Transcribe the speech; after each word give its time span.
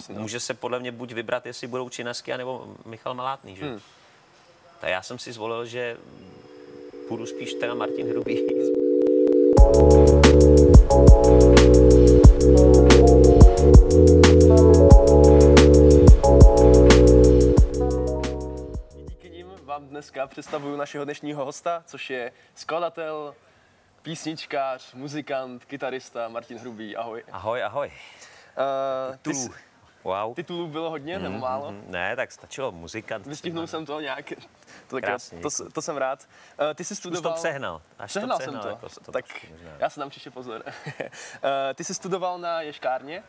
Jasně, 0.00 0.14
no. 0.14 0.20
může 0.20 0.40
se 0.40 0.54
podle 0.54 0.78
mě 0.80 0.92
buď 0.92 1.12
vybrat, 1.12 1.46
jestli 1.46 1.66
budou 1.66 1.88
Činasky, 1.88 2.32
anebo 2.32 2.74
Michal 2.86 3.14
Malátný, 3.14 3.56
že? 3.56 3.64
Hmm. 3.64 3.80
Tak 4.80 4.90
já 4.90 5.02
jsem 5.02 5.18
si 5.18 5.32
zvolil, 5.32 5.66
že 5.66 5.96
půjdu 7.08 7.26
spíš 7.26 7.54
teda 7.54 7.74
Martin 7.74 8.08
Hrubý. 8.08 8.40
Díky 19.08 19.30
nim 19.30 19.46
vám 19.64 19.86
dneska 19.88 20.26
představuju 20.26 20.76
našeho 20.76 21.04
dnešního 21.04 21.44
hosta, 21.44 21.82
což 21.86 22.10
je 22.10 22.32
skladatel, 22.54 23.34
písničkář, 24.02 24.94
muzikant, 24.94 25.64
kytarista 25.64 26.28
Martin 26.28 26.58
Hrubý. 26.58 26.96
Ahoj. 26.96 27.22
Ahoj, 27.32 27.62
ahoj. 27.62 27.86
Uh, 27.90 29.16
ty 29.16 29.30
Tu. 29.30 29.36
jsi- 29.36 29.50
Wow. 30.04 30.34
titulů 30.34 30.66
bylo 30.66 30.90
hodně 30.90 31.18
nebo 31.18 31.38
málo? 31.38 31.72
Mhm, 31.72 31.84
Ne, 31.88 32.16
tak 32.16 32.32
stačilo 32.32 32.72
muzikant. 32.72 33.26
Vystihnul 33.26 33.66
jsem 33.66 33.86
to 33.86 34.00
nějak. 34.00 34.32
To, 34.88 34.96
tak, 34.96 35.04
Krásně, 35.04 35.40
to, 35.40 35.70
to, 35.72 35.82
jsem 35.82 35.96
rád. 35.96 36.28
Uh, 36.60 36.74
ty 36.74 36.84
jsi 36.84 36.94
Už 36.94 37.00
to 37.00 37.08
studoval... 37.08 37.32
přehnal. 37.38 37.82
Až 37.98 38.10
Přehnal 38.10 38.38
to 38.38 38.44
jsem 38.44 38.54
přehnal, 38.54 38.62
to. 38.62 38.86
Jako 38.86 39.00
to 39.04 39.12
tak 39.12 39.24
možná. 39.50 39.70
já 39.78 39.90
se 39.90 40.00
dám 40.00 40.10
příště 40.10 40.30
pozor. 40.30 40.62
uh, 40.66 40.72
ty 41.74 41.84
jsi 41.84 41.94
studoval 41.94 42.38
na 42.38 42.60
Ješkárně 42.62 43.22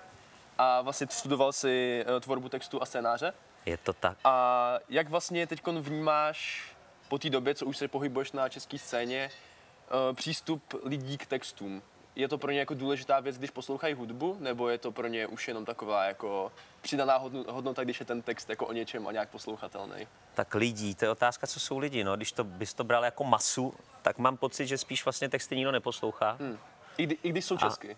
a 0.57 0.81
vlastně 0.81 1.07
studoval 1.09 1.51
si 1.53 2.05
uh, 2.13 2.19
tvorbu 2.19 2.49
textu 2.49 2.81
a 2.81 2.85
scénáře. 2.85 3.33
Je 3.65 3.77
to 3.77 3.93
tak. 3.93 4.17
A 4.23 4.73
jak 4.89 5.09
vlastně 5.09 5.47
teď 5.47 5.67
vnímáš 5.67 6.71
po 7.07 7.17
té 7.19 7.29
době, 7.29 7.55
co 7.55 7.65
už 7.65 7.77
se 7.77 7.87
pohybuješ 7.87 8.31
na 8.31 8.49
české 8.49 8.77
scéně, 8.77 9.29
eh, 9.31 10.13
přístup 10.13 10.73
lidí 10.83 11.17
k 11.17 11.25
textům? 11.25 11.81
Je 12.15 12.27
to 12.27 12.37
pro 12.37 12.51
ně 12.51 12.59
jako 12.59 12.73
důležitá 12.73 13.19
věc, 13.19 13.37
když 13.37 13.49
poslouchají 13.51 13.93
hudbu, 13.93 14.37
nebo 14.39 14.69
je 14.69 14.77
to 14.77 14.91
pro 14.91 15.07
ně 15.07 15.27
už 15.27 15.47
jenom 15.47 15.65
taková 15.65 16.05
jako 16.05 16.51
přidaná 16.81 17.19
hodno- 17.19 17.45
hodnota, 17.51 17.83
když 17.83 17.99
je 17.99 18.05
ten 18.05 18.21
text 18.21 18.49
jako 18.49 18.65
o 18.67 18.73
něčem 18.73 19.07
a 19.07 19.11
nějak 19.11 19.29
poslouchatelný? 19.29 20.07
Tak 20.33 20.55
lidí, 20.55 20.95
to 20.95 21.05
je 21.05 21.11
otázka, 21.11 21.47
co 21.47 21.59
jsou 21.59 21.77
lidi. 21.77 22.03
No. 22.03 22.15
Když 22.15 22.31
to 22.31 22.43
bys 22.43 22.73
to 22.73 22.83
bral 22.83 23.05
jako 23.05 23.23
masu, 23.23 23.73
tak 24.01 24.17
mám 24.17 24.37
pocit, 24.37 24.67
že 24.67 24.77
spíš 24.77 25.05
vlastně 25.05 25.29
texty 25.29 25.55
nikdo 25.55 25.71
neposlouchá. 25.71 26.37
Hmm. 26.39 26.57
I, 26.97 27.03
kdy, 27.05 27.17
I 27.23 27.29
když 27.29 27.45
jsou 27.45 27.57
česky. 27.57 27.97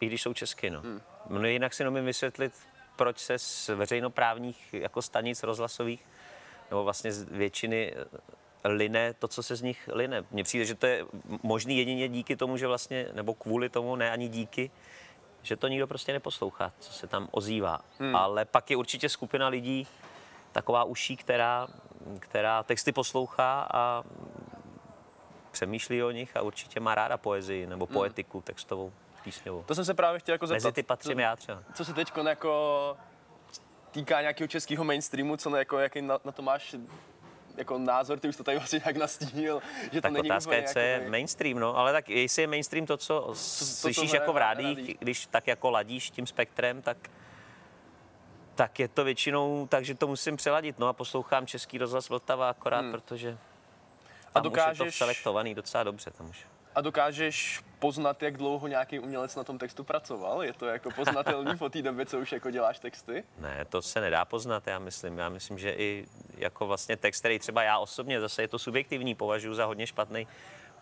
I 0.00 0.06
když 0.06 0.22
jsou 0.22 0.34
česky, 0.34 0.70
no. 0.70 0.80
Hmm. 0.80 1.00
no 1.28 1.46
jinak 1.46 1.74
si 1.74 1.84
nemůžu 1.84 2.04
vysvětlit, 2.04 2.52
proč 2.96 3.18
se 3.18 3.38
z 3.38 3.68
veřejnoprávních 3.68 4.74
jako 4.74 5.02
stanic 5.02 5.42
rozhlasových, 5.42 6.06
nebo 6.70 6.84
vlastně 6.84 7.12
z 7.12 7.22
většiny 7.22 7.94
line 8.64 9.14
to, 9.14 9.28
co 9.28 9.42
se 9.42 9.56
z 9.56 9.62
nich 9.62 9.88
line. 9.92 10.24
Mně 10.30 10.44
přijde, 10.44 10.64
že 10.64 10.74
to 10.74 10.86
je 10.86 11.04
možný 11.42 11.78
jedině 11.78 12.08
díky 12.08 12.36
tomu, 12.36 12.56
že 12.56 12.66
vlastně, 12.66 13.06
nebo 13.12 13.34
kvůli 13.34 13.68
tomu, 13.68 13.96
ne 13.96 14.10
ani 14.10 14.28
díky, 14.28 14.70
že 15.42 15.56
to 15.56 15.68
nikdo 15.68 15.86
prostě 15.86 16.12
neposlouchá, 16.12 16.72
co 16.80 16.92
se 16.92 17.06
tam 17.06 17.28
ozývá. 17.30 17.80
Hmm. 17.98 18.16
Ale 18.16 18.44
pak 18.44 18.70
je 18.70 18.76
určitě 18.76 19.08
skupina 19.08 19.48
lidí, 19.48 19.86
taková 20.52 20.84
uší, 20.84 21.16
která, 21.16 21.68
která 22.18 22.62
texty 22.62 22.92
poslouchá 22.92 23.68
a 23.74 24.02
přemýšlí 25.50 26.02
o 26.02 26.10
nich 26.10 26.36
a 26.36 26.42
určitě 26.42 26.80
má 26.80 26.94
ráda 26.94 27.16
poezii 27.16 27.66
nebo 27.66 27.86
poetiku 27.86 28.40
textovou, 28.40 28.92
písňovou. 29.24 29.62
To 29.62 29.74
jsem 29.74 29.84
se 29.84 29.94
právě 29.94 30.20
chtěl 30.20 30.32
jako 30.32 30.46
zeptat. 30.46 30.64
Mezi 30.64 30.72
ty 30.72 30.82
patřím 30.82 31.14
co, 31.14 31.20
já 31.20 31.36
třeba. 31.36 31.62
co 31.74 31.84
se 31.84 31.94
teď 31.94 32.12
jako 32.28 32.96
týká 33.90 34.20
nějakého 34.20 34.48
českého 34.48 34.84
mainstreamu, 34.84 35.36
co 35.36 35.56
jako, 35.56 35.78
jaký 35.78 36.02
na, 36.02 36.18
na 36.24 36.32
to 36.32 36.42
máš 36.42 36.76
jako 37.56 37.78
názor, 37.78 38.18
ty 38.20 38.28
už 38.28 38.36
to 38.36 38.44
tady 38.44 38.56
vlastně 38.58 38.78
nějak 38.84 38.96
nastínil, 38.96 39.62
že 39.82 39.90
to 39.90 40.00
Tak 40.00 40.12
není 40.12 40.30
otázka 40.30 40.54
je, 40.54 40.62
co 40.62 40.78
je 40.78 40.86
jakoby- 40.88 41.10
mainstream, 41.10 41.58
no, 41.58 41.76
ale 41.76 41.92
tak 41.92 42.08
jestli 42.08 42.42
je 42.42 42.46
mainstream 42.46 42.86
to, 42.86 42.96
co 42.96 43.30
slyšíš 43.34 44.10
hraje 44.10 44.20
jako 44.20 44.32
v 44.32 44.36
rádích, 44.36 44.98
když 44.98 45.26
tak 45.26 45.46
jako 45.46 45.70
ladíš 45.70 46.10
tím 46.10 46.26
spektrem, 46.26 46.82
tak 46.82 46.96
tak 48.54 48.78
je 48.78 48.88
to 48.88 49.04
většinou 49.04 49.66
tak, 49.66 49.84
že 49.84 49.94
to 49.94 50.06
musím 50.06 50.36
přeladit. 50.36 50.78
No 50.78 50.88
a 50.88 50.92
poslouchám 50.92 51.46
Český 51.46 51.78
rozhlas 51.78 52.08
Vltava 52.08 52.50
akorát, 52.50 52.80
hmm. 52.80 52.92
protože 52.92 53.30
tam 53.30 53.36
už 53.36 54.34
je 54.34 54.42
to 54.42 54.48
dokážeš- 54.50 54.90
selektovaný 54.90 55.54
docela 55.54 55.84
dobře. 55.84 56.10
Tam 56.10 56.30
už. 56.30 56.46
A 56.74 56.80
dokážeš 56.80 57.62
poznat, 57.78 58.22
jak 58.22 58.36
dlouho 58.36 58.68
nějaký 58.68 58.98
umělec 58.98 59.36
na 59.36 59.44
tom 59.44 59.58
textu 59.58 59.84
pracoval? 59.84 60.42
Je 60.42 60.52
to 60.52 60.66
jako 60.66 60.90
poznatelný 60.90 61.56
po 61.58 61.68
té 61.68 61.82
době, 61.82 62.06
co 62.06 62.18
už 62.18 62.32
jako 62.32 62.50
děláš 62.50 62.78
texty? 62.78 63.24
Ne, 63.38 63.64
to 63.68 63.82
se 63.82 64.00
nedá 64.00 64.24
poznat, 64.24 64.66
já 64.66 64.78
myslím. 64.78 65.18
Já 65.18 65.28
myslím, 65.28 65.58
že 65.58 65.72
i 65.72 66.06
jako 66.36 66.66
vlastně 66.66 66.96
text, 66.96 67.20
který 67.20 67.38
třeba 67.38 67.62
já 67.62 67.78
osobně, 67.78 68.20
zase 68.20 68.42
je 68.42 68.48
to 68.48 68.58
subjektivní, 68.58 69.14
považuji 69.14 69.54
za 69.54 69.64
hodně 69.64 69.86
špatný, 69.86 70.26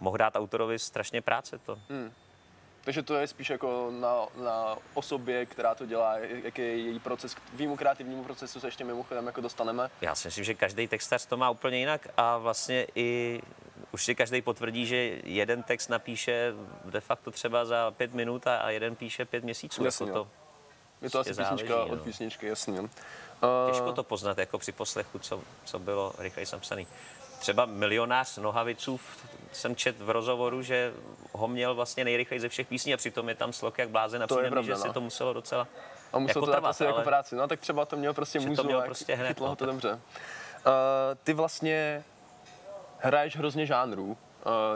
mohl 0.01 0.17
dát 0.17 0.37
autorovi 0.37 0.79
strašně 0.79 1.23
práce 1.23 1.59
to. 1.59 1.79
Takže 2.85 3.03
to 3.03 3.17
je 3.17 3.27
spíš 3.27 3.51
jako 3.51 3.93
na, 4.01 4.27
na 4.45 4.77
osobě, 4.95 5.47
která 5.47 5.75
to 5.75 5.87
dělá, 5.87 6.19
jaký 6.19 6.63
je 6.63 6.77
její 6.77 6.99
proces. 6.99 7.35
K 7.35 7.41
tvýmu 7.41 7.77
kreativnímu 7.77 8.25
procesu 8.25 8.61
se 8.61 8.67
ještě 8.67 8.85
mimochodem 8.85 9.27
jako 9.27 9.41
dostaneme. 9.41 9.91
Já 10.01 10.15
si 10.15 10.29
myslím, 10.29 10.45
že 10.45 10.55
každý 10.55 10.89
textař 10.89 11.27
to 11.27 11.37
má 11.37 11.51
úplně 11.51 11.79
jinak 11.79 12.09
a 12.17 12.39
vlastně 12.39 12.87
i 12.95 13.41
už 13.93 14.05
si 14.05 14.15
každý 14.15 14.43
potvrdí, 14.43 14.87
že 14.87 14.97
jeden 15.25 15.63
text 15.63 15.89
napíše 15.89 16.53
de 16.85 17.01
facto 17.01 17.31
třeba 17.31 17.65
za 17.65 17.91
pět 17.91 18.15
minut 18.15 18.47
a 18.47 18.71
jeden 18.71 18.97
píše 18.97 19.25
pět 19.25 19.45
měsíců. 19.45 19.85
Jasně, 19.85 20.07
jako 20.07 20.19
to, 20.25 20.29
Je 21.03 21.11
to 21.11 21.19
asi 21.21 21.29
Prostě 21.35 21.43
písnička 21.43 21.75
záleží, 21.75 21.93
od 21.93 21.97
no. 21.99 22.05
písničky, 22.05 22.47
jasně. 22.47 22.81
Uh, 22.81 22.89
těžko 23.71 23.93
to 23.93 24.03
poznat 24.03 24.39
jako 24.39 24.59
při 24.59 24.73
poslechu, 24.73 25.19
co, 25.19 25.41
co 25.65 25.79
bylo 25.79 26.13
rychleji 26.19 26.47
napsaný. 26.53 26.87
Třeba 27.39 27.67
milionář 27.67 28.37
Nohaviců 28.39 29.01
jsem 29.53 29.77
čet 29.77 30.01
v 30.01 30.11
rozhovoru, 30.11 30.63
že 30.63 30.93
ho 31.33 31.49
měl 31.49 31.75
vlastně 31.75 32.05
nejrychleji 32.05 32.41
ze 32.41 32.49
všech 32.49 32.67
písní 32.67 32.95
a 32.95 32.97
přitom 32.97 33.29
je 33.29 33.35
tam 33.35 33.53
slok 33.53 33.79
jak 33.79 33.89
blázen 33.89 34.23
a 34.23 34.27
To 34.27 34.41
je 34.41 34.51
pravda, 34.51 34.75
že 34.75 34.81
se 34.81 34.87
no. 34.89 34.93
to 34.93 35.01
muselo 35.01 35.33
docela 35.33 35.69
A 36.13 36.19
musel 36.19 36.31
jako 36.31 36.41
to 36.41 36.47
dát 36.47 36.57
trvat, 36.57 36.69
asi 36.71 36.85
jako 36.85 36.97
ale- 36.97 37.05
práci. 37.05 37.37
No 37.37 37.49
tak 37.49 37.61
třeba 37.61 37.85
to 37.85 37.97
měl 37.97 38.15
prostě 38.15 38.41
Že 38.41 38.45
to 38.45 38.51
muzu 38.51 38.65
měl 38.65 38.83
prostě 38.83 39.15
hned, 39.15 39.29
chytlo 39.29 39.47
no, 39.47 39.51
ho 39.53 39.57
to 39.57 39.65
tak- 39.67 39.75
dobře. 39.75 39.93
Uh, 39.93 40.01
ty 41.25 41.33
vlastně 41.33 42.05
hraješ 42.99 43.37
hrozně 43.37 43.67
žánrů, 43.67 44.07
uh, 44.07 44.17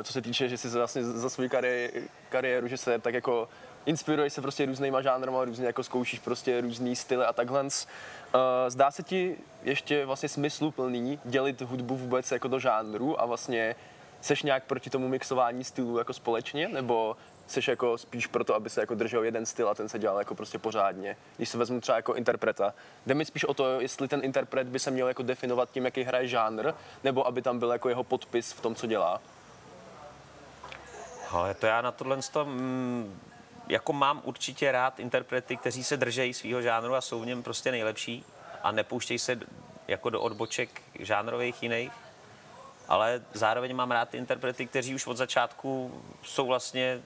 co 0.02 0.12
se 0.12 0.22
týče, 0.22 0.48
že 0.48 0.58
jsi 0.58 0.68
vlastně 0.68 1.04
za 1.04 1.30
svou 1.30 1.44
kari- 1.44 2.02
kariéru, 2.28 2.68
že 2.68 2.76
se 2.76 2.98
tak 2.98 3.14
jako 3.14 3.48
inspiruješ 3.86 4.32
se 4.32 4.40
prostě 4.40 4.66
různýma 4.66 5.02
žánrama, 5.02 5.44
různě 5.44 5.66
jako 5.66 5.82
zkoušíš 5.82 6.18
prostě 6.18 6.60
různý 6.60 6.96
styly 6.96 7.24
a 7.24 7.32
takhle. 7.32 7.62
Uh, 7.62 7.68
zdá 8.68 8.90
se 8.90 9.02
ti 9.02 9.36
ještě 9.62 10.06
vlastně 10.06 10.28
smysluplný 10.28 11.18
dělit 11.24 11.60
hudbu 11.60 11.96
vůbec 11.96 12.32
jako 12.32 12.48
do 12.48 12.58
žánrů 12.58 13.20
a 13.20 13.26
vlastně 13.26 13.76
seš 14.20 14.42
nějak 14.42 14.64
proti 14.64 14.90
tomu 14.90 15.08
mixování 15.08 15.64
stylů 15.64 15.98
jako 15.98 16.12
společně, 16.12 16.68
nebo 16.68 17.16
seš 17.52 17.68
jako 17.68 17.98
spíš 17.98 18.26
proto, 18.26 18.54
aby 18.54 18.70
se 18.70 18.80
jako 18.80 18.94
držel 18.94 19.24
jeden 19.24 19.46
styl 19.46 19.68
a 19.68 19.74
ten 19.74 19.88
se 19.88 19.98
dělal 19.98 20.18
jako 20.18 20.34
prostě 20.34 20.58
pořádně. 20.58 21.16
Když 21.36 21.48
se 21.48 21.58
vezmu 21.58 21.80
třeba 21.80 21.96
jako 21.96 22.14
interpreta, 22.14 22.74
jde 23.06 23.14
mi 23.14 23.24
spíš 23.24 23.44
o 23.44 23.54
to, 23.54 23.80
jestli 23.80 24.08
ten 24.08 24.20
interpret 24.24 24.66
by 24.66 24.78
se 24.78 24.90
měl 24.90 25.08
jako 25.08 25.22
definovat 25.22 25.70
tím, 25.70 25.84
jaký 25.84 26.02
hraje 26.02 26.28
žánr, 26.28 26.72
nebo 27.04 27.26
aby 27.26 27.42
tam 27.42 27.58
byl 27.58 27.70
jako 27.70 27.88
jeho 27.88 28.04
podpis 28.04 28.52
v 28.52 28.60
tom, 28.60 28.74
co 28.74 28.86
dělá. 28.86 29.20
Ale 31.30 31.54
to 31.54 31.66
já 31.66 31.82
na 31.82 31.92
tohle 31.92 32.18
mm, 32.44 33.20
jako 33.68 33.92
mám 33.92 34.20
určitě 34.24 34.72
rád 34.72 35.00
interprety, 35.00 35.56
kteří 35.56 35.84
se 35.84 35.96
držejí 35.96 36.34
svého 36.34 36.62
žánru 36.62 36.94
a 36.94 37.00
jsou 37.00 37.20
v 37.20 37.26
něm 37.26 37.42
prostě 37.42 37.70
nejlepší 37.70 38.24
a 38.62 38.72
nepouštějí 38.72 39.18
se 39.18 39.40
jako 39.88 40.10
do 40.10 40.20
odboček 40.20 40.82
žánrových 40.98 41.62
jiných. 41.62 41.92
Ale 42.88 43.22
zároveň 43.32 43.76
mám 43.76 43.90
rád 43.90 44.08
ty 44.08 44.16
interprety, 44.16 44.66
kteří 44.66 44.94
už 44.94 45.06
od 45.06 45.16
začátku 45.16 46.02
jsou 46.22 46.46
vlastně, 46.46 47.02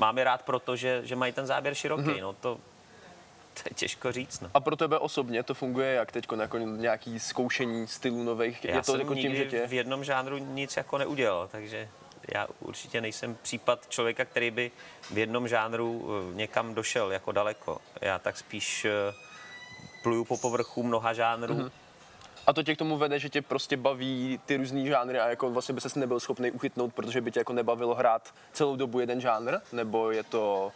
mám 0.00 0.18
je 0.18 0.24
rád 0.24 0.42
proto, 0.42 0.76
že, 0.76 1.00
že 1.04 1.16
mají 1.16 1.32
ten 1.32 1.46
záběr 1.46 1.74
široký. 1.74 2.02
Mm-hmm. 2.02 2.20
No 2.20 2.32
to, 2.32 2.54
to 3.54 3.62
je 3.70 3.74
těžko 3.74 4.12
říct. 4.12 4.40
No. 4.40 4.50
A 4.54 4.60
pro 4.60 4.76
tebe 4.76 4.98
osobně 4.98 5.42
to 5.42 5.54
funguje 5.54 5.92
jak 5.92 6.12
teď 6.12 6.26
jako 6.40 6.58
nějaký 6.58 7.20
zkoušení 7.20 7.86
stylů 7.86 8.22
nových? 8.22 8.64
Já 8.64 8.76
je 8.76 8.82
to 8.82 8.92
jsem 8.92 9.00
jako 9.00 9.14
tím, 9.14 9.34
že 9.34 9.44
tě... 9.44 9.66
v 9.66 9.72
jednom 9.72 10.04
žánru 10.04 10.38
nic 10.38 10.76
jako 10.76 10.98
neudělal, 10.98 11.48
takže 11.52 11.88
já 12.34 12.46
určitě 12.60 13.00
nejsem 13.00 13.36
případ 13.42 13.88
člověka, 13.88 14.24
který 14.24 14.50
by 14.50 14.70
v 15.10 15.18
jednom 15.18 15.48
žánru 15.48 16.08
eh, 16.08 16.34
někam 16.34 16.74
došel 16.74 17.12
jako 17.12 17.32
daleko. 17.32 17.80
Já 18.00 18.18
tak 18.18 18.36
spíš 18.36 18.84
eh, 18.84 18.90
pluju 20.02 20.24
po 20.24 20.36
povrchu 20.36 20.82
mnoha 20.82 21.12
žánrů. 21.12 21.54
Mm-hmm. 21.54 21.70
A 22.50 22.52
to 22.52 22.62
tě 22.62 22.74
k 22.74 22.78
tomu 22.78 22.98
vede, 22.98 23.18
že 23.18 23.28
tě 23.28 23.42
prostě 23.42 23.76
baví 23.76 24.40
ty 24.46 24.56
různý 24.56 24.86
žánry 24.86 25.20
a 25.20 25.28
jako 25.28 25.50
vlastně 25.50 25.74
by 25.74 25.80
ses 25.80 25.94
nebyl 25.94 26.20
schopný 26.20 26.50
uchytnout, 26.50 26.94
protože 26.94 27.20
by 27.20 27.32
tě 27.32 27.40
jako 27.40 27.52
nebavilo 27.52 27.94
hrát 27.94 28.34
celou 28.52 28.76
dobu 28.76 29.00
jeden 29.00 29.20
žánr? 29.20 29.56
Nebo 29.72 30.10
je 30.10 30.22
to 30.22 30.72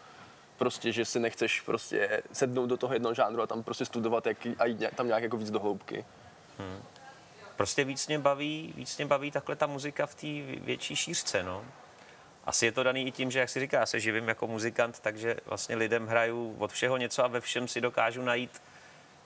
prostě, 0.56 0.92
že 0.92 1.04
si 1.04 1.20
nechceš 1.20 1.60
prostě 1.60 2.22
sednout 2.32 2.66
do 2.66 2.76
toho 2.76 2.92
jednoho 2.92 3.14
žánru 3.14 3.42
a 3.42 3.46
tam 3.46 3.62
prostě 3.62 3.84
studovat 3.84 4.26
jak, 4.26 4.36
a 4.58 4.66
jít 4.66 4.84
tam 4.94 5.06
nějak 5.06 5.22
jako 5.22 5.36
víc 5.36 5.50
do 5.50 5.60
hloubky? 5.60 6.04
Prostě 7.56 7.84
víc 7.84 8.08
mě 8.08 8.18
baví, 8.18 8.72
víc 8.76 8.96
mě 8.96 9.06
baví 9.06 9.30
takhle 9.30 9.56
ta 9.56 9.66
muzika 9.66 10.06
v 10.06 10.14
té 10.14 10.26
větší 10.64 10.96
šířce, 10.96 11.42
no. 11.42 11.64
Asi 12.44 12.66
je 12.66 12.72
to 12.72 12.82
daný 12.82 13.06
i 13.06 13.10
tím, 13.10 13.30
že, 13.30 13.38
jak 13.38 13.48
si 13.48 13.60
říká, 13.60 13.80
já 13.80 13.86
se 13.86 14.00
živím 14.00 14.28
jako 14.28 14.46
muzikant, 14.46 15.00
takže 15.00 15.36
vlastně 15.46 15.76
lidem 15.76 16.06
hraju 16.06 16.56
od 16.58 16.72
všeho 16.72 16.96
něco 16.96 17.24
a 17.24 17.28
ve 17.28 17.40
všem 17.40 17.68
si 17.68 17.80
dokážu 17.80 18.22
najít 18.22 18.62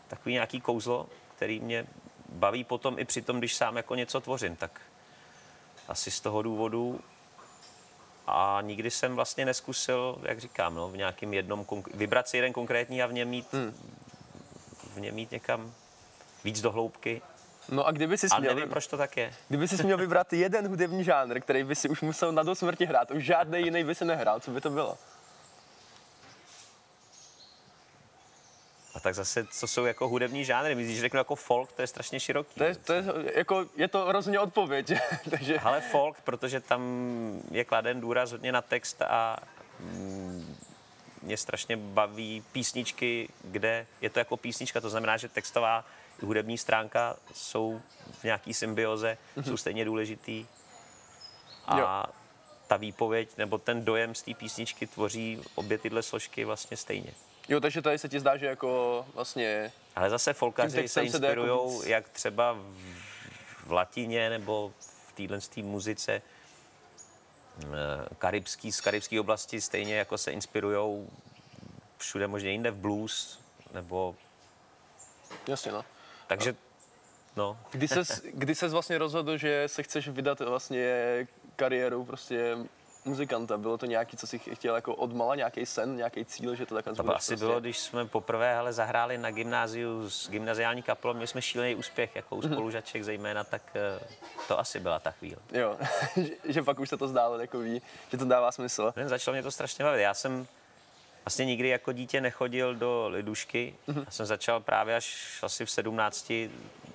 takový 0.08 0.32
nějaký 0.32 0.60
kouzlo, 0.60 1.06
který 1.36 1.60
mě 1.60 1.86
baví 2.28 2.64
potom 2.64 2.98
i 2.98 3.04
při 3.04 3.22
tom, 3.22 3.38
když 3.38 3.54
sám 3.54 3.76
jako 3.76 3.94
něco 3.94 4.20
tvořím, 4.20 4.56
tak 4.56 4.80
asi 5.88 6.10
z 6.10 6.20
toho 6.20 6.42
důvodu 6.42 7.00
a 8.26 8.58
nikdy 8.62 8.90
jsem 8.90 9.16
vlastně 9.16 9.44
neskusil, 9.44 10.19
jak 10.22 10.40
říkám, 10.40 10.75
no, 10.75 10.88
v 10.88 10.96
nějakým 10.96 11.34
jednom, 11.34 11.66
vybrat 11.94 12.28
si 12.28 12.36
jeden 12.36 12.52
konkrétní 12.52 13.02
a 13.02 13.06
v 13.06 13.12
něm 13.12 13.28
mít 13.28 13.52
hmm. 13.52 13.75
v 14.94 15.00
něm 15.00 15.19
jít 15.19 15.30
někam 15.30 15.75
víc 16.44 16.60
do 16.60 16.72
hloubky. 16.72 17.22
No 17.69 17.86
a 17.86 17.90
kdyby 17.90 18.19
si 18.19 18.26
A 18.26 18.36
směl, 18.36 18.54
nevím, 18.54 18.70
proč 18.70 18.86
to 18.86 18.96
tak 18.96 19.16
je. 19.16 19.34
kdyby 19.48 19.69
si 19.69 19.82
měl 19.82 19.98
vybrat 19.98 20.32
jeden 20.32 20.69
hudební 20.69 21.04
žánr, 21.04 21.40
který 21.40 21.64
by 21.64 21.74
si 21.74 21.88
už 21.88 22.00
musel 22.00 22.32
na 22.32 22.42
do 22.42 22.54
smrti 22.54 22.86
hrát, 22.86 23.10
už 23.10 23.24
žádný 23.24 23.62
jiný 23.62 23.84
by 23.84 23.94
se 23.94 24.04
nehrál, 24.04 24.40
co 24.40 24.50
by 24.50 24.60
to 24.60 24.70
bylo? 24.70 24.98
A 28.98 29.00
tak 29.00 29.14
zase, 29.14 29.46
co 29.50 29.66
jsou 29.66 29.84
jako 29.84 30.08
hudební 30.08 30.44
žánry? 30.44 30.74
Když 30.74 31.00
řeknu 31.00 31.18
jako 31.18 31.34
folk, 31.34 31.72
to 31.72 31.82
je 31.82 31.86
strašně 31.86 32.20
široký. 32.20 32.54
To 32.54 32.64
je, 32.64 32.74
to 32.74 32.92
je, 32.92 33.04
jako, 33.34 33.66
je 33.76 33.88
to 33.88 34.06
hrozně 34.06 34.40
odpověď, 34.40 34.92
takže... 35.30 35.58
Ale 35.58 35.80
folk, 35.80 36.20
protože 36.20 36.60
tam 36.60 36.82
je 37.50 37.64
kladen 37.64 38.00
důraz 38.00 38.32
hodně 38.32 38.52
na 38.52 38.62
text 38.62 39.02
a 39.02 39.36
mm, 39.80 40.56
mě 41.22 41.36
strašně 41.36 41.76
baví 41.76 42.44
písničky, 42.52 43.28
kde 43.44 43.86
je 44.00 44.10
to 44.10 44.18
jako 44.18 44.36
písnička, 44.36 44.80
to 44.80 44.90
znamená, 44.90 45.16
že 45.16 45.28
textová 45.28 45.84
i 46.22 46.26
hudební 46.26 46.58
stránka 46.58 47.16
jsou 47.34 47.80
v 48.20 48.24
nějaký 48.24 48.54
symbioze, 48.54 49.18
jsou 49.44 49.56
stejně 49.56 49.84
důležitý. 49.84 50.46
A 51.66 51.78
Jo. 51.78 52.04
ta 52.66 52.76
výpověď 52.76 53.36
nebo 53.36 53.58
ten 53.58 53.84
dojem 53.84 54.14
z 54.14 54.22
té 54.22 54.34
písničky 54.34 54.86
tvoří 54.86 55.42
obě 55.54 55.78
tyhle 55.78 56.02
složky 56.02 56.44
vlastně 56.44 56.76
stejně. 56.76 57.12
Jo, 57.48 57.60
takže 57.60 57.82
tady 57.82 57.98
se 57.98 58.08
ti 58.08 58.20
zdá, 58.20 58.36
že 58.36 58.46
jako 58.46 59.06
vlastně... 59.14 59.72
Ale 59.96 60.10
zase 60.10 60.32
folkaři 60.32 60.88
se 60.88 61.00
jako 61.00 61.06
inspirují, 61.06 61.50
víc- 61.50 61.86
jak 61.86 62.08
třeba 62.08 62.56
v, 63.66 63.72
latině 63.72 64.30
nebo 64.30 64.72
v 65.06 65.12
téhle 65.12 65.40
té 65.40 65.62
muzice. 65.62 66.22
Eh, 67.62 68.14
karibský, 68.18 68.72
z 68.72 68.80
karibské 68.80 69.20
oblasti 69.20 69.60
stejně 69.60 69.96
jako 69.96 70.18
se 70.18 70.32
inspirují 70.32 71.08
všude 71.98 72.26
možně 72.26 72.50
jinde 72.50 72.70
v 72.70 72.76
blues, 72.76 73.40
nebo 73.74 74.16
Jasně, 75.48 75.72
no. 75.72 75.84
takže 76.26 76.54
no, 77.36 77.58
Kdy 77.70 77.88
ses, 77.88 78.22
kdy 78.34 78.54
ses 78.54 78.72
vlastně 78.72 78.98
rozhodl, 78.98 79.36
že 79.36 79.64
se 79.66 79.82
chceš 79.82 80.08
vydat 80.08 80.40
vlastně 80.40 81.26
kariérou 81.56 82.04
prostě 82.04 82.56
muzikanta? 83.04 83.56
Bylo 83.58 83.78
to 83.78 83.86
nějaký, 83.86 84.16
co 84.16 84.26
si 84.26 84.38
chtěl 84.38 84.74
jako 84.74 84.94
odmala, 84.94 85.34
nějaký 85.34 85.66
sen, 85.66 85.96
nějaký 85.96 86.24
cíl, 86.24 86.54
že 86.54 86.66
to 86.66 86.74
takhle 86.74 86.94
to 86.94 87.00
asi 87.02 87.06
prostě... 87.06 87.36
bylo, 87.36 87.60
když 87.60 87.78
jsme 87.78 88.06
poprvé 88.06 88.56
ale 88.56 88.72
zahráli 88.72 89.18
na 89.18 89.30
gymnáziu 89.30 90.10
s 90.10 90.30
gymnaziální 90.30 90.82
kapelou, 90.82 91.14
měli 91.14 91.26
jsme 91.26 91.42
šílený 91.42 91.74
úspěch, 91.74 92.16
jako 92.16 92.36
Mhm. 92.36 92.44
u 92.50 92.54
spolužaček 92.54 93.02
zejména, 93.04 93.44
tak 93.44 93.62
eh, 93.74 94.00
to 94.48 94.58
asi 94.58 94.80
byla 94.80 94.98
ta 94.98 95.10
chvíle. 95.10 95.36
Jo, 95.52 95.76
že, 96.16 96.30
že 96.44 96.62
pak 96.62 96.78
už 96.78 96.88
se 96.88 96.96
to 96.96 97.08
zdálo 97.08 97.38
takový, 97.38 97.82
že 98.12 98.18
to 98.18 98.24
dává 98.24 98.52
smysl. 98.52 98.92
Nevím, 98.96 99.08
začalo 99.08 99.32
mě 99.32 99.42
to 99.42 99.50
strašně 99.50 99.84
bavit. 99.84 100.02
Já 100.02 100.14
jsem 100.14 100.46
vlastně 101.24 101.44
nikdy 101.44 101.68
jako 101.68 101.92
dítě 101.92 102.20
nechodil 102.20 102.74
do 102.74 103.08
lidušky. 103.08 103.74
Mhm. 103.86 104.02
Já 104.06 104.10
jsem 104.10 104.26
začal 104.26 104.60
právě 104.60 104.96
až 104.96 105.38
asi 105.42 105.64
v 105.66 105.70
17 105.70 106.32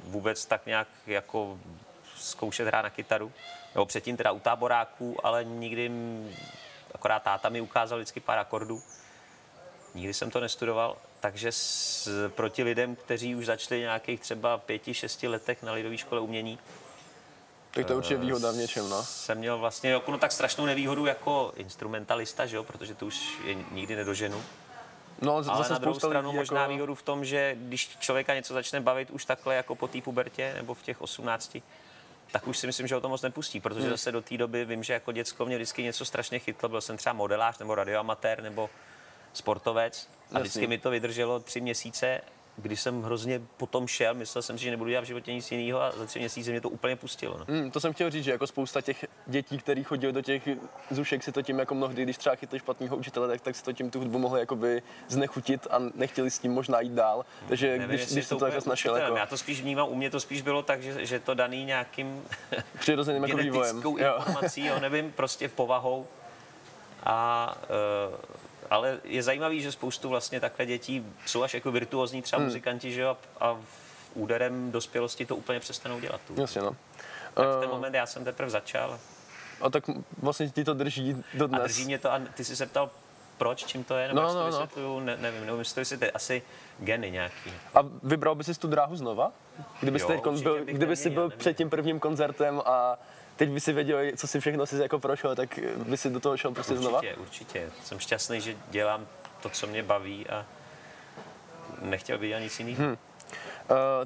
vůbec 0.04 0.46
tak 0.46 0.66
nějak 0.66 0.88
jako 1.08 1.60
zkoušet 2.24 2.68
hrát 2.68 2.82
na 2.82 2.90
kytaru. 2.90 3.32
Nebo 3.76 3.86
předtím 3.86 4.18
teda 4.18 4.32
u 4.32 4.40
táboráků, 4.40 5.26
ale 5.26 5.44
nikdy, 5.44 5.92
akorát 6.96 7.24
táta 7.24 7.50
mi 7.50 7.62
ukázal 7.62 7.98
vždycky 8.00 8.20
pár 8.20 8.38
akordů. 8.40 8.82
Nikdy 9.96 10.14
jsem 10.14 10.32
to 10.32 10.40
nestudoval, 10.40 10.98
takže 11.20 11.52
s, 11.52 12.10
proti 12.30 12.64
lidem, 12.64 12.96
kteří 12.96 13.36
už 13.36 13.46
začali 13.46 13.80
nějakých 13.80 14.20
třeba 14.20 14.58
pěti, 14.58 14.94
šesti 14.94 15.28
letech 15.28 15.64
na 15.64 15.74
lidové 15.74 15.98
škole 15.98 16.22
umění, 16.22 16.60
Tak 17.72 17.86
to 17.86 17.94
je 17.94 17.98
určitě 17.98 18.18
výhoda 18.18 18.52
v 18.52 18.56
něčem, 18.56 18.90
no. 18.90 19.04
jsem 19.04 19.38
měl 19.38 19.58
vlastně 19.58 19.90
jako, 19.92 20.12
no, 20.12 20.18
tak 20.18 20.32
strašnou 20.32 20.66
nevýhodu 20.66 21.06
jako 21.06 21.54
instrumentalista, 21.56 22.46
že 22.46 22.56
jo, 22.56 22.64
protože 22.64 22.96
to 22.96 23.06
už 23.06 23.40
je 23.46 23.56
nikdy 23.72 23.96
nedoženu. 23.96 24.44
No, 25.22 25.44
z- 25.44 25.48
Ale 25.48 25.58
zase 25.58 25.74
na 25.74 25.80
druhou 25.80 26.00
stranu 26.00 26.30
lidí 26.30 26.38
možná 26.38 26.62
jako... 26.62 26.74
výhodu 26.74 26.96
v 26.96 27.02
tom, 27.02 27.26
že 27.26 27.56
když 27.60 27.98
člověka 28.00 28.36
něco 28.36 28.54
začne 28.54 28.82
bavit 28.82 29.10
už 29.12 29.26
takhle 29.26 29.56
jako 29.56 29.76
po 29.76 29.88
té 29.88 30.02
pubertě 30.02 30.54
nebo 30.56 30.74
v 30.74 30.82
těch 30.84 31.02
18, 31.02 31.58
tak 32.32 32.48
už 32.48 32.58
si 32.58 32.68
myslím, 32.68 32.88
že 32.88 32.96
ho 32.96 33.02
to 33.02 33.10
moc 33.10 33.22
nepustí, 33.22 33.60
protože 33.60 33.82
Hmm. 33.82 33.90
zase 33.90 34.12
do 34.12 34.22
té 34.22 34.38
doby 34.38 34.66
vím, 34.66 34.84
že 34.84 34.94
jako 34.94 35.12
děcko 35.12 35.46
mě 35.46 35.56
vždycky 35.56 35.84
něco 35.84 36.06
strašně 36.06 36.40
chytlo, 36.40 36.70
byl 36.70 36.82
jsem 36.82 36.98
třeba 36.98 37.14
modelář 37.14 37.58
nebo 37.60 37.76
radioamatér 37.76 38.44
nebo 38.44 38.70
sportovec 39.34 40.10
a 40.34 40.40
vždycky 40.40 40.68
mi 40.68 40.78
to 40.78 40.90
vydrželo 40.90 41.40
tři 41.40 41.62
měsíce, 41.62 42.22
když 42.58 42.82
jsem 42.82 43.04
hrozně 43.04 43.42
potom 43.58 43.88
šel, 43.88 44.14
myslel 44.14 44.42
jsem 44.42 44.58
si, 44.58 44.64
že 44.64 44.72
nebudu 44.72 44.90
dělat 44.90 45.02
v 45.02 45.08
životě 45.08 45.34
nic 45.34 45.52
jiného 45.52 45.82
a 45.82 45.92
za 45.92 46.06
tři 46.06 46.20
měsíce 46.20 46.52
mě 46.52 46.62
to 46.62 46.70
úplně 46.70 46.96
pustilo. 46.96 47.38
No. 47.38 47.46
Hmm, 47.48 47.72
to 47.72 47.80
jsem 47.80 47.94
chtěl 47.94 48.10
říct, 48.10 48.24
že 48.24 48.32
jako 48.32 48.48
spousta 48.48 48.82
těch 48.82 49.06
dětí, 49.28 49.58
který 49.58 49.84
chodí 49.84 50.12
do 50.12 50.22
těch 50.22 50.50
zušek, 50.92 51.24
si 51.24 51.32
to 51.32 51.42
tím 51.42 51.60
jako 51.60 51.76
mnohdy, 51.76 52.04
když 52.04 52.18
třeba 52.18 52.36
chytli 52.36 52.60
špatného 52.60 52.98
učitele, 52.98 53.28
tak, 53.28 53.42
tak 53.42 53.56
si 53.56 53.64
to 53.64 53.74
tím 53.74 53.90
tu 53.92 54.00
hudbu 54.00 54.20
mohli 54.20 54.40
jakoby 54.40 54.82
znechutit 55.08 55.68
a 55.72 55.80
nechtěli 55.96 56.32
s 56.32 56.40
tím 56.40 56.52
možná 56.52 56.80
jít 56.82 56.92
dál. 56.92 57.26
Takže 57.48 57.68
Nevím, 57.68 57.88
když, 57.88 58.12
když 58.12 58.28
to 58.28 58.36
úplně 58.36 58.54
jako 58.56 58.70
určitě, 58.70 58.90
jako 58.90 59.18
Já 59.18 59.26
to 59.26 59.38
spíš 59.38 59.62
vnímám, 59.62 59.88
u 59.90 59.96
mě 59.96 60.10
to 60.10 60.20
spíš 60.20 60.42
bylo 60.42 60.64
tak, 60.64 60.84
že, 60.84 61.06
že 61.06 61.20
to 61.20 61.34
daný 61.34 61.66
nějakým 61.66 62.24
přirozeným 62.80 63.24
jako 63.24 63.38
vývojem. 63.38 63.76
genetickou 63.82 63.98
Jo. 63.98 64.16
informací, 64.18 64.66
jo, 64.66 64.80
nevím, 64.80 65.12
prostě 65.12 65.50
povahou. 65.50 66.08
A, 67.06 67.56
uh, 68.10 68.16
ale 68.74 68.98
je 69.04 69.24
zajímavý, 69.24 69.62
že 69.62 69.72
spoustu 69.72 70.10
vlastně 70.10 70.40
takhle 70.40 70.66
dětí 70.66 71.06
jsou 71.26 71.44
až 71.44 71.54
jako 71.54 71.72
virtuózní 71.72 72.22
třeba 72.22 72.38
Hmm. 72.38 72.46
muzikanti, 72.48 72.92
že 72.92 73.06
a, 73.06 73.18
a 73.40 73.58
úderem 74.14 74.72
dospělosti 74.72 75.26
to 75.26 75.36
úplně 75.36 75.60
přestanou 75.60 76.00
dělat. 76.00 76.22
Tu. 76.28 76.42
Jasně, 76.42 76.62
no. 76.62 76.76
Tak 77.34 77.48
v 77.48 77.60
ten 77.60 77.70
Eh, 77.70 77.74
moment 77.74 77.94
já 77.96 78.06
jsem 78.06 78.24
teprve 78.24 78.50
začal 78.50 79.00
A 79.62 79.70
tak 79.70 79.84
vlastně 80.22 80.50
ti 80.50 80.64
to 80.64 80.74
drží 80.74 81.24
do 81.34 81.46
a 81.46 81.48
dnes. 81.48 81.64
drží 81.64 81.86
mě 81.86 82.00
to 82.00 82.14
a 82.14 82.20
ty 82.34 82.44
jsi 82.44 82.56
se 82.56 82.66
ptal, 82.66 82.90
proč, 83.38 83.66
čím 83.66 83.84
to 83.84 83.98
je, 83.98 84.08
nebo 84.08 84.22
No, 84.22 84.30
si 84.30 84.34
to 84.36 84.80
no, 84.80 85.00
no. 85.00 85.00
ne, 85.06 85.18
nevím, 85.18 85.46
nevím, 85.46 85.60
jestli 85.60 85.76
to 85.76 85.82
vysvětlit, 85.82 86.12
asi 86.14 86.42
geny 86.80 87.12
nějaký. 87.12 87.52
A 87.76 87.80
vybral 88.04 88.36
bys 88.36 88.48
si 88.48 88.60
tu 88.60 88.68
dráhu 88.68 88.96
znova? 88.96 89.32
Kdyby 89.82 90.00
Jo, 90.00 90.08
byl, 90.44 90.66
kdyby 90.66 90.86
neměnil, 90.86 91.12
byl 91.14 91.30
před 91.38 91.58
tím 91.58 91.70
prvním 91.70 92.00
koncertem 92.00 92.62
a 92.66 92.98
teď 93.36 93.50
by 93.50 93.60
si 93.60 93.74
věděl, 93.74 94.00
co 94.18 94.28
si 94.28 94.40
všechno 94.40 94.66
si 94.66 94.78
jako 94.78 95.00
prošel, 95.00 95.36
tak 95.36 95.60
by 95.76 95.98
si 95.98 96.10
do 96.10 96.20
toho 96.20 96.38
šel 96.38 96.52
prostě 96.52 96.76
znova? 96.76 96.98
Určitě, 97.00 97.16
určitě. 97.16 97.70
Jsem 97.84 98.00
šťastný, 98.00 98.42
že 98.42 98.56
dělám 98.70 99.08
to, 99.42 99.50
co 99.50 99.68
mě 99.68 99.84
baví 99.84 100.28
a 100.28 100.46
nechtěl 101.82 102.18
bych 102.18 102.30
dělat 102.30 102.40
nic 102.42 102.60
jiného. 102.60 102.84
Hmm. 102.84 102.92
Uh, 102.92 102.98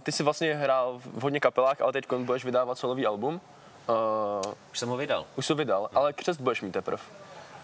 ty 0.03 0.11
jsi 0.11 0.23
vlastně 0.23 0.53
hrál 0.55 0.99
v 1.05 1.21
hodně 1.21 1.39
kapelách, 1.39 1.81
ale 1.81 1.93
teď 1.93 2.13
budeš 2.13 2.45
vydávat 2.45 2.77
solový 2.77 3.05
album. 3.05 3.41
Uh, 3.89 4.53
Už 4.71 4.79
jsem 4.79 4.89
ho 4.89 4.97
vydal. 4.97 5.25
už 5.35 5.47
to 5.47 5.55
vydal, 5.55 5.89
ale 5.93 6.13
křest 6.13 6.41
budeš 6.41 6.61
mít 6.61 6.71
teprve. 6.71 7.03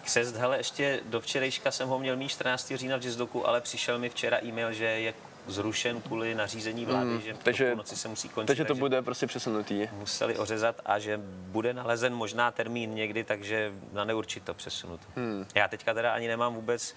Křest, 0.04 0.36
hele, 0.36 0.57
ještě 0.57 1.00
do 1.06 1.21
včerejška 1.21 1.71
jsem 1.71 1.89
ho 1.89 2.00
měl 2.00 2.16
mít 2.16 2.30
14. 2.30 2.74
října 2.75 2.98
v 2.98 3.00
Jazzdoku, 3.01 3.48
ale 3.48 3.62
přišel 3.62 4.00
mi 4.00 4.09
včera 4.09 4.38
e-mail, 4.44 4.74
že 4.74 4.86
je 4.86 5.13
zrušen 5.48 6.01
kvůli 6.01 6.36
nařízení 6.36 6.86
vlády, 6.86 7.06
mm, 7.10 7.22
že 7.22 7.34
takže- 7.44 7.69
půlnoci 7.69 7.95
se 7.95 8.07
musí 8.07 8.30
končit. 8.30 8.47
Takže 8.47 8.66
to 8.66 8.76
bude 8.76 9.02
prostě 9.02 9.28
přesunutý. 9.28 9.88
museli 9.92 10.38
ořezat 10.38 10.81
a 10.85 11.00
že 11.00 11.19
bude 11.26 11.73
nalezen 11.73 12.14
možná 12.16 12.52
termín 12.52 12.94
někdy, 12.94 13.23
takže 13.23 13.71
na 13.92 14.06
neurčito 14.06 14.54
přesunut. 14.54 15.02
Hmm. 15.16 15.45
Já 15.56 15.68
teďka 15.68 15.94
teda 15.94 16.14
ani 16.14 16.28
nemám 16.28 16.56
vůbec 16.56 16.95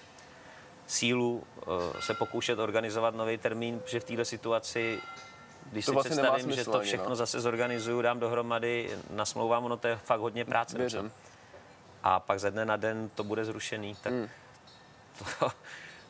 sílu 0.87 1.43
uh, 1.67 1.99
se 1.99 2.13
pokoušet 2.13 2.59
organizovat 2.59 3.15
nový 3.15 3.37
termín, 3.37 3.79
protože 3.79 3.99
v 3.99 4.03
této 4.03 4.25
situaci, 4.25 4.99
když 5.71 5.85
To 5.85 5.91
si 5.91 5.93
vlastně 5.93 6.11
představím, 6.11 6.49
že 6.49 6.53
smysl 6.55 6.71
to 6.71 6.77
ani, 6.77 6.87
všechno 6.87 7.09
no. 7.09 7.15
zase 7.15 7.41
zorganizuju, 7.41 8.01
dám 8.01 8.19
dohromady, 8.19 8.89
nasmlouvám, 9.09 9.65
ono 9.65 9.77
to 9.77 9.87
je 9.87 9.95
fakt 9.95 10.19
hodně 10.19 10.45
práce. 10.45 10.77
Věřím. 10.77 11.11
A 12.03 12.19
pak 12.19 12.39
ze 12.39 12.51
dne 12.51 12.65
na 12.65 12.75
den 12.77 13.09
to 13.15 13.23
bude 13.23 13.45
zrušený, 13.45 13.95
tak 14.03 14.13
Hmm. 14.13 14.27
to, 15.39 15.51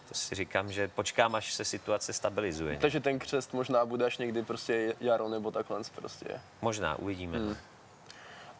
to 0.08 0.14
si 0.14 0.36
říkám, 0.36 0.72
že 0.72 0.88
počkám, 0.88 1.36
až 1.36 1.54
se 1.54 1.66
situace 1.66 2.14
stabilizuje. 2.14 2.78
Takže 2.82 3.00
ten 3.00 3.20
křest 3.20 3.54
možná 3.54 3.86
bude 3.86 4.06
až 4.06 4.18
někdy 4.18 4.44
prostě 4.44 4.96
jaro 5.00 5.30
nebo 5.30 5.52
takhle 5.52 5.82
prostě. 5.96 6.42
Možná, 6.62 6.96
uvidíme. 6.96 7.38
Hmm. 7.38 7.56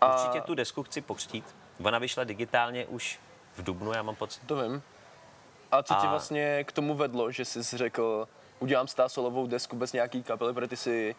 A... 0.02 0.14
Určitě 0.14 0.42
tu 0.42 0.56
desku 0.56 0.84
chci 0.84 1.02
pokřtít. 1.02 1.56
Ona 1.84 2.00
vyšla 2.00 2.24
digitálně 2.24 2.86
už 2.86 3.20
v 3.56 3.64
Dubnu, 3.64 3.94
já 3.94 4.04
mám 4.04 4.16
pocit. 4.16 4.42
To 4.46 4.56
vím. 4.64 4.84
A 5.72 5.84
co 5.84 5.94
ti 5.94 6.08
A- 6.08 6.12
vlastně 6.12 6.64
k 6.64 6.72
tomu 6.72 6.96
vedlo, 6.96 7.32
že 7.32 7.46
jsi 7.46 7.78
řekl, 7.78 8.28
udělám 8.60 8.88
stá 8.88 9.10
solovou 9.10 9.48
desku 9.48 9.76
bez 9.76 9.94
nějaký 9.94 10.24
kapely, 10.24 10.54
protože 10.54 10.68
ty 10.68 10.78
si 10.78 11.16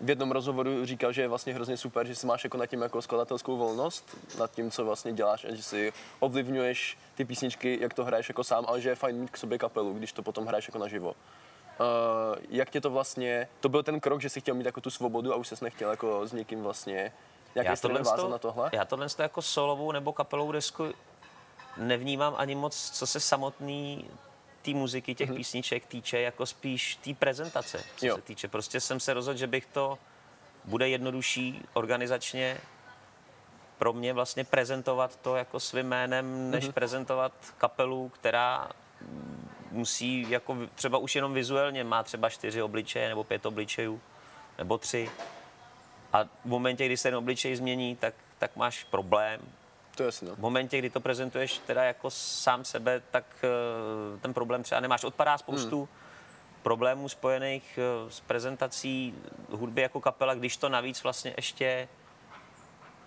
v 0.00 0.08
jednom 0.08 0.30
rozhovoru 0.30 0.86
říkal, 0.86 1.12
že 1.12 1.22
je 1.22 1.28
vlastně 1.28 1.54
hrozně 1.54 1.76
super, 1.76 2.06
že 2.06 2.14
si 2.14 2.26
máš 2.26 2.44
jako 2.44 2.56
nad 2.56 2.66
tím 2.66 2.82
jako 2.82 3.02
skladatelskou 3.02 3.56
volnost, 3.56 4.16
nad 4.38 4.50
tím, 4.50 4.70
co 4.70 4.84
vlastně 4.84 5.12
děláš 5.12 5.44
a 5.44 5.54
že 5.54 5.62
si 5.62 5.92
ovlivňuješ 6.20 6.98
ty 7.14 7.24
písničky, 7.24 7.78
jak 7.80 7.94
to 7.94 8.04
hraješ 8.04 8.28
jako 8.28 8.44
sám, 8.44 8.64
ale 8.68 8.80
že 8.80 8.88
je 8.88 8.94
fajn 8.94 9.16
mít 9.16 9.30
k 9.30 9.36
sobě 9.36 9.58
kapelu, 9.58 9.92
když 9.94 10.12
to 10.12 10.22
potom 10.22 10.46
hraješ 10.46 10.68
jako 10.68 10.78
naživo. 10.78 11.08
Uh, 11.08 12.36
jak 12.48 12.70
tě 12.70 12.80
to 12.80 12.90
vlastně, 12.90 13.48
to 13.60 13.68
byl 13.68 13.82
ten 13.82 14.00
krok, 14.00 14.20
že 14.20 14.28
jsi 14.28 14.40
chtěl 14.40 14.54
mít 14.54 14.66
jako 14.66 14.80
tu 14.80 14.90
svobodu 14.90 15.32
a 15.32 15.36
už 15.36 15.48
ses 15.48 15.60
nechtěl 15.60 15.90
jako 15.90 16.26
s 16.26 16.32
někým 16.32 16.62
vlastně 16.62 17.12
nějaký 17.54 17.76
stylem 17.76 18.02
vázat 18.02 18.28
na 18.28 18.38
tohle? 18.38 18.70
já 18.72 18.84
tohle 18.84 19.08
to 19.08 19.22
jako 19.22 19.42
solovou 19.42 19.92
nebo 19.92 20.12
kapelovou 20.12 20.52
desku 20.52 20.92
nevnímám 21.76 22.34
ani 22.36 22.54
moc, 22.54 22.90
co 22.90 23.06
se 23.06 23.20
samotný 23.20 24.10
té 24.62 24.70
muziky, 24.70 25.14
těch 25.14 25.30
mm-hmm. 25.30 25.36
písniček 25.36 25.86
týče, 25.86 26.20
jako 26.20 26.46
spíš 26.46 26.96
té 26.96 27.14
prezentace, 27.14 27.84
co 27.96 28.06
Jo. 28.06 28.16
se 28.16 28.22
týče. 28.22 28.48
Prostě 28.48 28.80
jsem 28.80 29.00
se 29.00 29.14
rozhodl, 29.14 29.38
že 29.38 29.46
bych 29.46 29.66
to 29.66 29.98
bude 30.64 30.88
jednodušší 30.88 31.62
organizačně 31.72 32.58
pro 33.78 33.92
mě 33.92 34.12
vlastně 34.12 34.44
prezentovat 34.44 35.16
to 35.16 35.36
jako 35.36 35.60
svým 35.60 35.86
jménem, 35.86 36.50
než 36.50 36.64
mm-hmm. 36.64 36.72
prezentovat 36.72 37.32
kapelu, 37.58 38.08
která 38.08 38.68
musí 39.70 40.30
jako 40.30 40.56
třeba 40.74 40.98
už 40.98 41.16
jenom 41.16 41.34
vizuálně, 41.34 41.84
má 41.84 42.02
třeba 42.02 42.30
čtyři 42.30 42.62
obličeje 42.62 43.08
nebo 43.08 43.24
pět 43.24 43.46
obličejů, 43.46 44.00
nebo 44.58 44.78
tři. 44.78 45.10
A 46.12 46.24
v 46.24 46.44
momentě, 46.44 46.86
kdy 46.86 46.96
se 46.96 47.02
ten 47.02 47.16
obličej 47.16 47.56
změní, 47.56 47.96
tak, 47.96 48.14
tak 48.38 48.56
máš 48.56 48.84
problém. 48.84 49.40
To 50.00 50.04
je 50.04 50.08
jasný, 50.08 50.28
no. 50.28 50.34
V 50.34 50.38
momentě, 50.38 50.78
kdy 50.78 50.90
to 50.90 51.00
prezentuješ 51.00 51.58
teda 51.58 51.84
jako 51.84 52.10
sám 52.10 52.64
sebe, 52.64 53.02
tak 53.10 53.24
eh, 53.44 54.18
ten 54.18 54.34
problém 54.34 54.62
třeba 54.62 54.80
nemáš. 54.80 55.04
Odpadá 55.04 55.38
spoustu 55.38 55.78
hmm. 55.78 55.88
problémů 56.62 57.08
spojených 57.08 57.78
eh, 57.78 58.10
s 58.10 58.20
prezentací 58.20 59.14
hudby 59.50 59.82
jako 59.82 60.00
kapela, 60.00 60.34
když 60.34 60.56
to 60.56 60.68
navíc 60.68 61.02
vlastně 61.02 61.34
ještě 61.36 61.88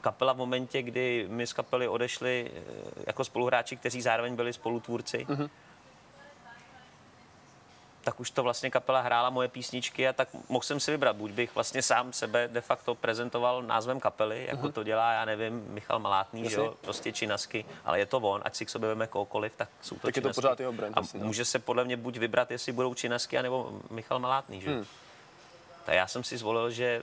kapela 0.02 0.34
v 0.34 0.38
momentě, 0.38 0.82
kdy 0.82 1.26
my 1.30 1.48
z 1.48 1.54
kapely 1.54 1.88
odešli 1.88 2.52
eh, 2.56 2.62
jako 3.08 3.24
spoluhráči, 3.24 3.78
kteří 3.78 4.02
zároveň 4.02 4.36
byli 4.36 4.54
spolutvůrci, 4.54 5.26
mm-hmm. 5.30 5.50
Tak 8.04 8.20
už 8.20 8.32
to 8.32 8.44
vlastně 8.44 8.72
kapela 8.72 9.02
hrála 9.02 9.30
moje 9.30 9.48
písničky 9.48 10.08
a 10.08 10.14
tak 10.14 10.30
mohl 10.50 10.64
jsem 10.64 10.80
si 10.80 10.92
vybrat. 10.92 11.16
Buď 11.16 11.32
bych 11.32 11.56
vlastně 11.56 11.82
sám 11.82 12.14
sebe 12.14 12.48
de 12.48 12.62
facto 12.62 12.96
prezentoval 12.96 13.64
názvem 13.64 14.00
kapely, 14.00 14.46
jako 14.48 14.68
mm-hmm. 14.68 14.72
to 14.72 14.84
dělá, 14.84 15.14
já 15.14 15.26
nevím, 15.26 15.64
Michal 15.68 16.00
Malátný, 16.00 16.50
že 16.50 16.56
jo, 16.56 16.74
prostě 16.82 17.12
Činasky, 17.12 17.66
ale 17.86 18.00
je 18.00 18.06
to 18.06 18.18
on, 18.18 18.42
ať 18.46 18.56
si 18.56 18.66
k 18.66 18.70
sobě 18.70 18.90
veme 18.90 19.08
kohokoliv, 19.08 19.54
tak 19.56 19.70
jsou 19.82 19.96
to 19.96 20.08
Tak 20.08 20.16
je 20.16 20.22
to 20.22 20.26
Činasky. 20.26 20.42
pořád 20.42 20.60
jeho 20.60 20.74
brand, 20.74 20.98
A 20.98 21.00
jasně, 21.00 21.20
no. 21.20 21.26
může 21.26 21.46
se 21.46 21.60
podle 21.60 21.84
mě 21.84 21.98
buď 21.98 22.18
vybrat, 22.18 22.52
jestli 22.52 22.72
budou 22.72 22.94
Činasky, 22.94 23.38
anebo 23.38 23.80
Michal 23.90 24.20
Malátný, 24.20 24.62
že? 24.62 24.70
Hmm. 24.70 24.86
Tak 25.86 25.96
já 25.96 26.08
jsem 26.08 26.24
si 26.24 26.38
zvolil, 26.38 26.72
že 26.72 27.02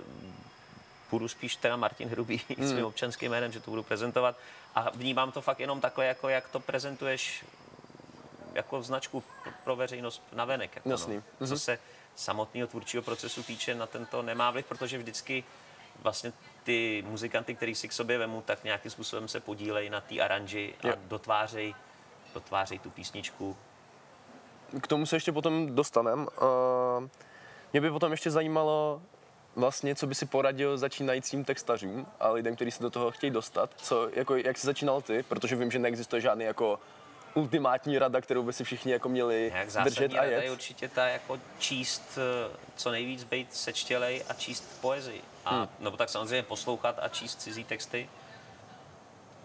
budu 1.10 1.28
spíš 1.28 1.56
teda 1.56 1.76
Martin 1.76 2.08
Hrubý 2.08 2.40
hmm. 2.58 2.68
svým 2.68 2.84
občanským 2.84 3.30
jménem, 3.30 3.52
že 3.52 3.60
to 3.60 3.70
budu 3.70 3.82
prezentovat. 3.82 4.36
A 4.74 4.90
vnímám 4.94 5.32
to 5.32 5.40
fakt 5.40 5.60
jenom 5.60 5.80
takhle, 5.80 6.06
jako 6.06 6.28
jak 6.28 6.48
to 6.48 6.60
prezentuješ 6.60 7.44
jako 8.54 8.82
značku 8.82 9.22
pro- 9.64 9.76
veřejnost 9.76 10.22
na 10.32 10.44
venek. 10.44 10.76
Jako 10.76 10.90
Jasný. 10.90 11.22
No. 11.40 11.46
Co 11.46 11.58
se 11.58 11.78
samotného 12.16 12.68
tvůrčího 12.68 13.02
procesu 13.02 13.42
týče, 13.42 13.74
na 13.74 13.86
tento 13.86 14.22
nemá 14.22 14.50
vliv, 14.50 14.66
protože 14.66 14.98
vždycky 14.98 15.44
vlastně 16.02 16.32
ty 16.64 17.04
muzikanty, 17.06 17.54
který 17.54 17.74
si 17.74 17.88
k 17.88 17.92
sobě 17.92 18.18
vemu, 18.18 18.42
tak 18.42 18.64
nějakým 18.64 18.90
způsobem 18.90 19.28
se 19.28 19.40
podílejí 19.40 19.90
na 19.90 20.00
té 20.00 20.20
aranži 20.20 20.74
a 20.82 20.86
Jo. 20.86 20.94
dotvářejí 21.04 21.74
dotvářej 22.34 22.78
tu 22.78 22.90
písničku. 22.90 23.56
K 24.82 24.86
tomu 24.86 25.06
se 25.06 25.16
ještě 25.16 25.32
potom 25.32 25.74
dostanem. 25.74 26.28
Uh, 26.42 27.08
mě 27.72 27.80
by 27.80 27.90
potom 27.90 28.12
ještě 28.12 28.30
zajímalo, 28.30 29.02
vlastně, 29.56 29.94
co 29.94 30.06
by 30.06 30.14
si 30.14 30.26
poradil 30.26 30.78
začínajícím 30.78 31.44
textařům 31.44 32.06
a 32.20 32.30
lidem, 32.30 32.56
kteří 32.56 32.70
se 32.70 32.82
do 32.82 32.90
toho 32.90 33.10
chtějí 33.10 33.30
dostat. 33.30 33.70
Co, 33.76 34.08
jako, 34.12 34.36
jak 34.36 34.58
jsi 34.58 34.66
začínal 34.66 35.02
ty, 35.02 35.22
protože 35.22 35.56
vím, 35.56 35.70
že 35.70 35.78
neexistuje 35.78 36.22
žádný 36.22 36.44
jako 36.44 36.80
ultimátní 37.34 37.98
rada, 37.98 38.20
kterou 38.20 38.42
by 38.42 38.52
si 38.52 38.64
všichni 38.64 38.92
jako 38.92 39.08
měli 39.08 39.52
Jak 39.54 39.84
držet 39.84 40.12
a 40.12 40.16
rada 40.16 40.26
je 40.36 40.44
jet. 40.44 40.50
určitě 40.52 40.88
ta 40.88 41.08
jako 41.08 41.38
číst 41.58 42.18
eh, 42.18 42.56
co 42.76 42.90
nejvíc 42.90 43.24
být 43.24 43.54
sečtělej 43.54 44.22
a 44.28 44.34
číst 44.34 44.78
poezii. 44.80 45.22
A, 45.44 45.56
hmm. 45.56 45.68
Nebo 45.80 45.96
tak 45.96 46.08
samozřejmě 46.08 46.42
poslouchat 46.42 46.98
a 47.02 47.08
číst 47.08 47.40
cizí 47.42 47.64
texty 47.64 48.08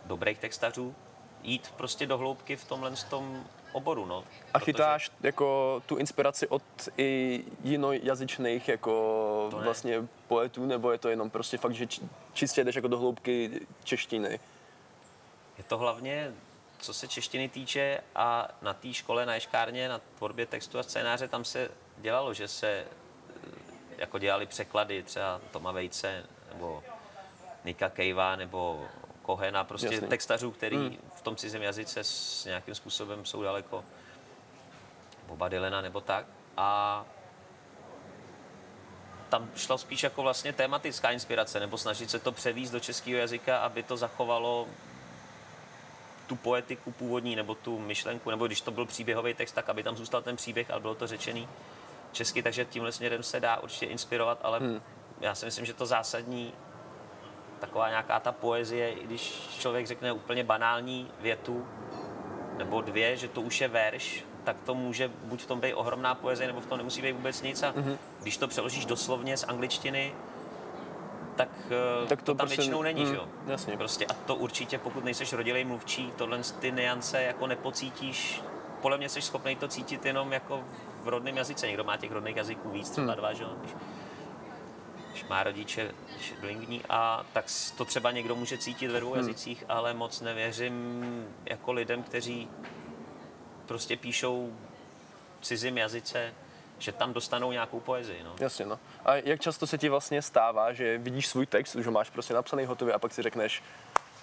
dobrých 0.05 0.37
textařů. 0.39 0.95
Jít 1.43 1.73
prostě 1.77 2.05
do 2.05 2.17
hloubky 2.17 2.55
v 2.55 2.65
tomhle 2.65 2.91
tom 3.09 3.43
oboru. 3.71 4.05
No. 4.05 4.23
A 4.53 4.59
chytáš 4.59 5.11
jako 5.23 5.81
tu 5.85 5.95
inspiraci 5.95 6.47
od 6.47 6.63
i 6.97 7.43
jinojazyčných 7.63 8.67
jako 8.67 8.91
To 9.51 9.57
ne. 9.57 9.63
vlastně 9.63 10.07
poetů, 10.27 10.65
nebo 10.65 10.91
je 10.91 10.97
to 10.97 11.09
jenom 11.09 11.29
prostě 11.29 11.57
fakt, 11.57 11.73
že 11.73 11.87
či- 11.87 12.01
čistě 12.33 12.63
jdeš 12.63 12.75
jako 12.75 12.87
do 12.87 12.97
hloubky 12.97 13.61
češtiny? 13.83 14.39
Je 15.57 15.63
to 15.63 15.77
hlavně, 15.77 16.33
co 16.85 16.93
se 16.93 17.07
češtiny 17.07 17.49
týče 17.49 18.01
a 18.15 18.47
na 18.61 18.73
té 18.73 18.93
škole, 18.93 19.25
na 19.25 19.33
ješkárně, 19.33 19.89
na 19.89 20.01
tvorbě 20.17 20.45
textu 20.45 20.79
a 20.79 20.83
scénáře, 20.83 21.27
tam 21.27 21.45
se 21.45 21.71
dělalo, 21.97 22.33
že 22.33 22.47
se 22.47 22.67
eh, 22.67 22.85
jako 23.97 24.19
dělali 24.19 24.45
překlady 24.45 25.03
třeba 25.03 25.41
Toma 25.51 25.71
Vejce 25.71 26.23
nebo 26.53 26.83
Nika 27.63 27.89
Kejva 27.89 28.35
nebo 28.35 28.87
Kohena, 29.21 29.63
prostě 29.63 29.85
Jasný. 29.85 29.95
Jasný. 29.95 30.09
textařů, 30.09 30.51
který 30.51 30.77
hmm. 30.77 30.97
v 31.15 31.21
tom 31.21 31.35
cizím 31.35 31.61
jazyce 31.61 32.03
s 32.03 32.45
nějakým 32.45 32.75
způsobem 32.75 33.25
jsou 33.25 33.43
daleko 33.43 33.83
Boba 35.27 35.49
Dylena 35.49 35.81
nebo 35.81 36.01
tak. 36.01 36.25
A 36.57 37.05
tam 39.29 39.49
šla 39.55 39.77
spíš 39.77 40.03
jako 40.03 40.21
vlastně 40.21 40.53
tematická 40.53 41.11
inspirace, 41.11 41.59
nebo 41.59 41.77
snažit 41.77 42.09
se 42.09 42.19
to 42.19 42.31
převíst 42.31 42.73
do 42.73 42.79
českého 42.79 43.19
jazyka, 43.19 43.57
aby 43.57 43.83
to 43.83 43.97
zachovalo 43.97 44.67
tu 46.27 46.35
poetiku 46.35 46.91
původní, 46.91 47.35
nebo 47.35 47.55
tu 47.55 47.79
myšlenku, 47.79 48.29
nebo 48.29 48.47
když 48.47 48.61
to 48.61 48.71
byl 48.71 48.85
příběhový 48.85 49.33
text, 49.33 49.51
tak 49.51 49.69
aby 49.69 49.83
tam 49.83 49.97
zůstal 49.97 50.21
ten 50.21 50.35
příběh, 50.35 50.71
ale 50.71 50.79
bylo 50.79 50.95
to 50.95 51.07
řečený 51.07 51.47
česky, 52.11 52.43
takže 52.43 52.65
tímhle 52.65 52.91
směrem 52.91 53.23
se 53.23 53.39
dá 53.39 53.57
určitě 53.57 53.85
inspirovat, 53.85 54.39
ale 54.41 54.59
hmm. 54.59 54.81
já 55.21 55.35
si 55.35 55.45
myslím, 55.45 55.65
že 55.65 55.73
to 55.73 55.85
zásadní, 55.85 56.53
taková 57.59 57.89
nějaká 57.89 58.19
ta 58.19 58.31
poezie, 58.31 58.91
i 58.91 59.03
když 59.03 59.49
člověk 59.59 59.87
řekne 59.87 60.11
úplně 60.11 60.43
banální 60.43 61.11
větu, 61.19 61.67
nebo 62.57 62.81
dvě, 62.81 63.17
že 63.17 63.27
to 63.27 63.41
už 63.41 63.61
je 63.61 63.67
verš, 63.67 64.25
tak 64.43 64.57
to 64.65 64.75
může 64.75 65.07
buď 65.23 65.43
v 65.43 65.45
tom 65.45 65.59
být 65.59 65.73
ohromná 65.73 66.15
poezie, 66.15 66.47
nebo 66.47 66.61
v 66.61 66.65
tom 66.65 66.77
nemusí 66.77 67.01
být 67.01 67.11
vůbec 67.11 67.41
nic. 67.41 67.63
A 67.63 67.71
mm-hmm. 67.71 67.97
když 68.21 68.37
to 68.37 68.47
přeložíš 68.47 68.85
doslovně 68.85 69.37
z 69.37 69.43
angličtiny, 69.43 70.13
tak, 71.35 71.49
eh, 72.03 72.07
Tak 72.07 72.19
to, 72.19 72.25
to 72.25 72.35
tam 72.35 72.47
prostě- 72.47 72.55
většinou 72.61 72.81
není, 72.81 73.03
mm, 73.03 73.09
že 73.09 73.15
jo? 73.15 73.27
jasně. 73.47 73.77
Prostě 73.77 74.05
a 74.05 74.13
to 74.13 74.35
určitě, 74.35 74.77
pokud 74.77 75.03
nejseš 75.03 75.33
rodilej 75.33 75.65
mluvčí, 75.65 76.11
tohle 76.17 76.39
ty 76.59 76.71
niance 76.71 77.21
jako 77.23 77.47
nepocítíš. 77.47 78.41
Podle 78.81 78.97
mě 78.97 79.09
jsi 79.09 79.21
schopný 79.21 79.55
to 79.55 79.67
cítit 79.67 80.05
jenom 80.05 80.33
jako 80.33 80.63
v 81.03 81.07
rodném 81.07 81.37
jazyce. 81.37 81.67
Někdo 81.67 81.83
má 81.83 81.97
těch 81.97 82.11
rodných 82.11 82.35
jazyků 82.35 82.69
víc, 82.69 82.89
třeba 82.89 83.07
Hmm. 83.07 83.15
dva, 83.17 83.33
že 83.33 83.43
jo? 83.43 83.49
Když, 83.61 83.71
když 85.11 85.25
má 85.25 85.43
rodiče 85.43 85.91
bilingvní 86.41 86.81
a 86.89 87.25
tak 87.33 87.45
to 87.77 87.85
třeba 87.85 88.11
někdo 88.11 88.35
může 88.35 88.57
cítit 88.57 88.87
ve 88.87 88.99
dvou 88.99 89.11
Hmm. 89.11 89.19
jazycích, 89.19 89.63
ale 89.69 89.93
moc 89.93 90.21
nevěřím 90.21 91.03
jako 91.45 91.71
lidem, 91.71 92.03
kteří 92.03 92.49
prostě 93.65 93.97
píšou 93.97 94.53
cizím 95.41 95.77
jazyce, 95.77 96.33
že 96.79 96.91
tam 96.91 97.13
dostanou 97.13 97.51
nějakou 97.51 97.79
poezii. 97.79 98.23
No. 98.23 98.35
Jasně, 98.39 98.65
no. 98.65 98.79
A 99.05 99.15
jak 99.15 99.41
často 99.41 99.67
se 99.67 99.77
ti 99.77 99.89
vlastně 99.89 100.21
stává, 100.21 100.73
že 100.73 100.97
vidíš 100.97 101.27
svůj 101.27 101.45
text, 101.45 101.75
už 101.75 101.85
ho 101.85 101.91
máš 101.91 102.09
prostě 102.09 102.33
napsaný 102.33 102.65
hotový 102.65 102.91
a 102.91 102.99
pak 102.99 103.13
si 103.13 103.21
řekneš, 103.21 103.63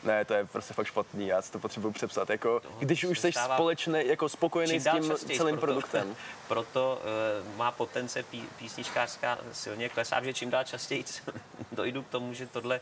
ne, 0.05 0.25
to 0.25 0.35
je 0.35 0.45
prostě 0.45 0.75
fakt 0.75 0.87
špatný, 0.87 1.27
já 1.27 1.43
si 1.43 1.53
to 1.53 1.59
potřebuji 1.59 1.91
přepsat. 1.91 2.31
Jako, 2.31 2.63
když 2.79 3.01
se 3.01 3.07
už 3.07 3.19
jsi 3.19 3.33
společný, 3.33 4.07
jako 4.07 4.29
spokojený 4.29 4.81
s 4.81 4.91
tím 4.91 5.13
celým 5.37 5.57
proto, 5.57 5.73
produktem. 5.73 6.17
Proto 6.49 7.03
uh, 7.45 7.57
má 7.57 7.73
potence 7.73 8.23
pí, 8.23 8.45
písničkářská 8.59 9.39
silně 9.53 9.89
klesá, 9.89 10.25
že 10.25 10.35
čím 10.35 10.51
dál 10.51 10.65
častěji 10.65 11.05
dojdu 11.73 12.03
k 12.03 12.09
tomu, 12.09 12.35
že 12.35 12.47
tohle 12.47 12.81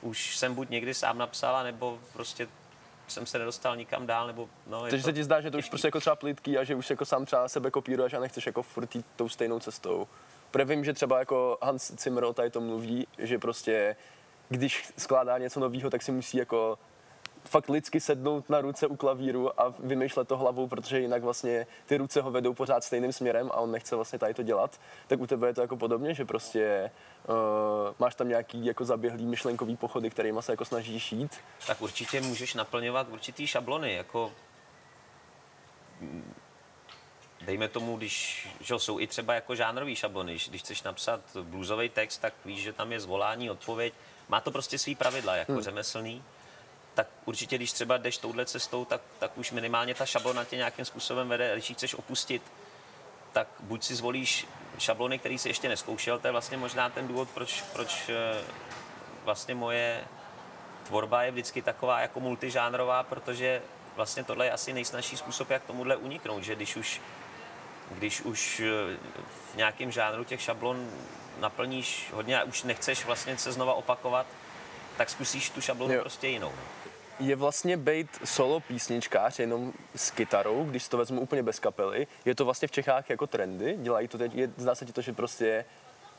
už 0.00 0.36
jsem 0.36 0.54
buď 0.54 0.70
někdy 0.70 0.94
sám 0.94 1.18
napsala, 1.18 1.62
nebo 1.62 1.98
prostě 2.12 2.48
jsem 3.08 3.26
se 3.26 3.38
nedostal 3.38 3.76
nikam 3.76 4.06
dál, 4.06 4.26
nebo 4.26 4.48
no, 4.66 4.80
Takže 4.80 4.96
to 4.96 5.02
se 5.02 5.12
ti 5.12 5.24
zdá, 5.24 5.40
že 5.40 5.50
to 5.50 5.58
už 5.58 5.64
těžký. 5.64 5.70
prostě 5.70 5.88
jako 5.88 6.00
třeba 6.00 6.16
plitký 6.16 6.58
a 6.58 6.64
že 6.64 6.74
už 6.74 6.90
jako 6.90 7.04
sám 7.04 7.24
třeba 7.24 7.48
sebe 7.48 7.70
kopíruješ 7.70 8.12
a 8.12 8.20
nechceš 8.20 8.46
jako 8.46 8.62
furt 8.62 8.94
jít 8.94 9.06
tou 9.16 9.28
stejnou 9.28 9.60
cestou. 9.60 10.08
Protože 10.50 10.64
vím, 10.64 10.84
že 10.84 10.92
třeba 10.92 11.18
jako 11.18 11.58
Hans 11.62 11.92
Zimmer 12.02 12.24
o 12.24 12.32
tady 12.32 12.50
to 12.50 12.60
mluví, 12.60 13.06
že 13.18 13.38
prostě 13.38 13.96
když 14.48 14.92
skládá 14.98 15.38
něco 15.38 15.60
nového, 15.60 15.90
tak 15.90 16.02
si 16.02 16.12
musí 16.12 16.36
jako 16.36 16.78
fakt 17.44 17.68
lidsky 17.68 18.00
sednout 18.00 18.50
na 18.50 18.60
ruce 18.60 18.86
u 18.86 18.96
klavíru 18.96 19.60
a 19.60 19.74
vymýšlet 19.78 20.28
to 20.28 20.36
hlavou, 20.36 20.66
protože 20.66 21.00
jinak 21.00 21.22
vlastně 21.22 21.66
ty 21.86 21.96
ruce 21.96 22.20
ho 22.20 22.30
vedou 22.30 22.54
pořád 22.54 22.84
stejným 22.84 23.12
směrem 23.12 23.50
a 23.52 23.56
on 23.56 23.70
nechce 23.70 23.96
vlastně 23.96 24.18
tady 24.18 24.34
to 24.34 24.42
dělat. 24.42 24.80
Tak 25.06 25.20
u 25.20 25.26
tebe 25.26 25.46
je 25.46 25.54
to 25.54 25.60
jako 25.60 25.76
podobně, 25.76 26.14
že 26.14 26.24
prostě 26.24 26.90
uh, 27.28 27.94
máš 27.98 28.14
tam 28.14 28.28
nějaký 28.28 28.66
jako 28.66 28.84
zaběhlý 28.84 29.26
myšlenkový 29.26 29.76
pochody, 29.76 30.10
kterými 30.10 30.42
se 30.42 30.52
jako 30.52 30.64
snažíš 30.64 31.12
jít. 31.12 31.40
tak 31.66 31.82
určitě 31.82 32.20
můžeš 32.20 32.54
naplňovat 32.54 33.06
určitý 33.10 33.46
šablony, 33.46 33.94
jako 33.94 34.32
mm, 36.00 36.34
dejme 37.40 37.68
tomu, 37.68 37.96
když 37.96 38.48
že 38.60 38.78
jsou 38.78 39.00
i 39.00 39.06
třeba 39.06 39.34
jako 39.34 39.54
žánrový 39.54 39.96
šablony, 39.96 40.32
když, 40.32 40.48
když 40.48 40.62
chceš 40.62 40.82
napsat 40.82 41.20
bluesový 41.42 41.88
text, 41.88 42.18
tak 42.18 42.34
víš, 42.44 42.62
že 42.62 42.72
tam 42.72 42.92
je 42.92 43.00
zvolání, 43.00 43.50
odpověď, 43.50 43.94
má 44.28 44.40
to 44.40 44.50
prostě 44.50 44.78
svý 44.78 44.94
pravidla, 44.94 45.36
jako 45.36 45.52
hmm. 45.52 45.62
řemeslný, 45.62 46.22
tak 46.94 47.08
určitě, 47.24 47.56
když 47.56 47.72
třeba 47.72 47.96
jdeš 47.96 48.18
touhle 48.18 48.46
cestou, 48.46 48.84
tak, 48.84 49.00
tak 49.18 49.38
už 49.38 49.52
minimálně 49.52 49.94
ta 49.94 50.06
šablona 50.06 50.44
tě 50.44 50.56
nějakým 50.56 50.84
způsobem 50.84 51.28
vede, 51.28 51.52
když 51.52 51.68
ji 51.68 51.74
chceš 51.74 51.94
opustit, 51.94 52.42
tak 53.36 53.48
buď 53.60 53.84
si 53.84 53.94
zvolíš 53.94 54.46
šablony, 54.78 55.18
který 55.18 55.38
si 55.38 55.48
ještě 55.48 55.68
neskoušel, 55.68 56.18
to 56.18 56.28
je 56.28 56.32
vlastně 56.32 56.56
možná 56.56 56.88
ten 56.90 57.08
důvod, 57.08 57.28
proč, 57.34 57.62
proč 57.72 58.08
eh, 58.08 58.40
vlastně 59.24 59.54
moje 59.54 60.04
tvorba 60.82 61.22
je 61.22 61.30
vždycky 61.30 61.62
taková 61.62 62.00
jako 62.00 62.20
multižánrová, 62.20 63.02
protože 63.02 63.62
vlastně 63.96 64.24
tohle 64.24 64.46
je 64.46 64.52
asi 64.52 64.72
nejsnažší 64.72 65.16
způsob, 65.16 65.50
jak 65.50 65.64
tomuhle 65.64 65.96
uniknout, 65.96 66.42
že 66.42 66.54
když 66.54 66.76
už, 66.76 67.00
když 67.90 68.20
už 68.20 68.60
eh, 68.60 68.96
v 69.52 69.56
nějakém 69.56 69.90
žánru 69.90 70.24
těch 70.24 70.42
šablon 70.42 70.90
naplníš 71.38 72.10
hodně 72.12 72.40
a 72.40 72.44
už 72.44 72.62
nechceš 72.62 73.04
vlastně 73.04 73.38
se 73.38 73.52
znova 73.52 73.74
opakovat, 73.74 74.26
tak 74.96 75.10
zkusíš 75.10 75.50
tu 75.50 75.60
šablonu 75.60 75.92
Jo. 75.92 75.98
jo. 75.98 76.02
prostě 76.02 76.28
jinou. 76.28 76.52
Je 77.18 77.36
vlastně 77.36 77.76
být 77.76 78.08
solo 78.24 78.60
písničkář 78.60 79.38
jenom 79.38 79.72
s 79.96 80.10
kytarou, 80.10 80.64
když 80.64 80.88
to 80.88 80.96
vezmu 80.96 81.20
úplně 81.20 81.42
bez 81.42 81.58
kapely. 81.58 82.06
Je 82.24 82.34
to 82.34 82.44
vlastně 82.44 82.68
v 82.68 82.70
Čechách 82.70 83.10
jako 83.10 83.26
trendy? 83.26 83.76
Dělají 83.78 84.08
to 84.08 84.18
teď? 84.18 84.34
Je, 84.34 84.50
zdá 84.56 84.74
se 84.74 84.86
ti 84.86 84.92
to, 84.92 85.00
že 85.00 85.12
prostě 85.12 85.64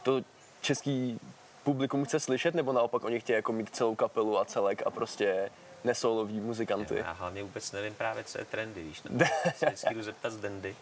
to 0.04 0.22
český 0.62 1.20
publikum 1.64 2.06
chce 2.06 2.20
slyšet, 2.20 2.56
nebo 2.56 2.74
naopak 2.74 3.04
oni 3.04 3.20
chtějí 3.20 3.36
jako 3.36 3.54
mít 3.54 3.76
celou 3.76 3.96
kapelu 3.96 4.40
a 4.40 4.46
celek 4.46 4.82
a 4.86 4.90
prostě 4.90 5.50
nesoulový 5.84 6.40
muzikanty? 6.40 6.96
Já 6.98 7.12
hlavně 7.12 7.44
vůbec 7.44 7.72
nevím 7.72 7.94
právě, 7.94 8.24
co 8.24 8.38
je 8.38 8.46
trendy, 8.46 8.84
víš, 8.84 9.04
na 9.04 9.20
to 9.20 9.26
se 9.56 9.66
vždycky 9.66 9.94
jdu 9.94 10.04
zeptat 10.04 10.30
z 10.30 10.38
Dendy, 10.38 10.76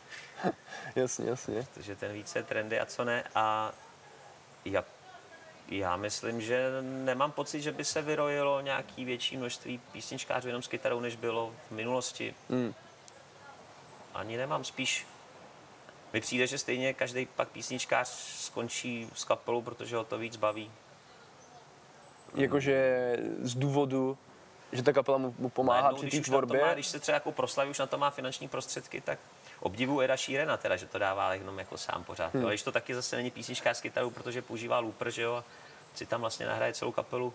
jasně, 0.95 1.29
jasně. 1.29 1.67
protože 1.73 1.95
ten 1.95 2.13
více 2.13 2.43
trendy 2.43 2.79
a 2.79 2.85
co 2.85 3.03
ne. 3.03 3.23
A 3.35 3.71
já, 4.65 4.83
já 5.67 5.97
myslím, 5.97 6.41
že 6.41 6.69
nemám 6.81 7.31
pocit, 7.31 7.61
že 7.61 7.71
by 7.71 7.85
se 7.85 8.01
vyrojilo 8.01 8.61
nějaký 8.61 9.05
větší 9.05 9.37
množství 9.37 9.81
písničkářů 9.91 10.47
jenom 10.47 10.61
s 10.61 10.67
kytarou, 10.67 10.99
než 10.99 11.15
bylo 11.15 11.53
v 11.67 11.71
minulosti. 11.71 12.35
Mm. 12.49 12.73
Ani 14.13 14.37
nemám, 14.37 14.63
spíš 14.63 15.07
mi 16.13 16.21
přijde, 16.21 16.47
že 16.47 16.57
stejně 16.57 16.93
každý 16.93 17.25
pak 17.25 17.49
písničkář 17.49 18.07
skončí 18.09 19.09
s 19.15 19.23
kapelou, 19.23 19.61
protože 19.61 19.95
ho 19.95 20.03
to 20.03 20.17
víc 20.17 20.35
baví. 20.35 20.71
Jakože 22.35 23.17
z 23.41 23.55
důvodu, 23.55 24.17
že 24.71 24.83
ta 24.83 24.93
kapela 24.93 25.17
mu, 25.17 25.49
pomáhá 25.49 25.81
Najednou, 25.81 26.07
při 26.07 26.09
té 26.09 26.17
na 26.17 26.23
to 26.23 26.29
tvorbě. 26.29 26.61
má, 26.61 26.73
když 26.73 26.87
se 26.87 26.99
třeba 26.99 27.13
jako 27.13 27.31
proslaví, 27.31 27.69
už 27.69 27.79
na 27.79 27.87
to 27.87 27.97
má 27.97 28.09
finanční 28.09 28.47
prostředky, 28.47 29.01
tak 29.01 29.19
obdivu 29.59 30.01
Eda 30.01 30.17
Sheerana 30.17 30.57
teda, 30.57 30.75
že 30.75 30.85
to 30.85 30.99
dává 30.99 31.33
jenom 31.33 31.59
jako 31.59 31.77
sám 31.77 32.03
pořád. 32.03 32.33
Hmm. 32.33 32.43
Ale 32.43 32.51
když 32.53 32.63
to 32.63 32.71
taky 32.71 32.95
zase 32.95 33.15
není 33.15 33.31
písničkář 33.31 33.77
s 33.77 33.81
kytarou, 33.81 34.09
protože 34.09 34.41
používá 34.41 34.79
looper, 34.79 35.11
že 35.11 35.21
jo, 35.21 35.35
a 35.35 35.43
si 35.95 36.05
tam 36.05 36.21
vlastně 36.21 36.45
nahraje 36.45 36.73
celou 36.73 36.91
kapelu. 36.91 37.33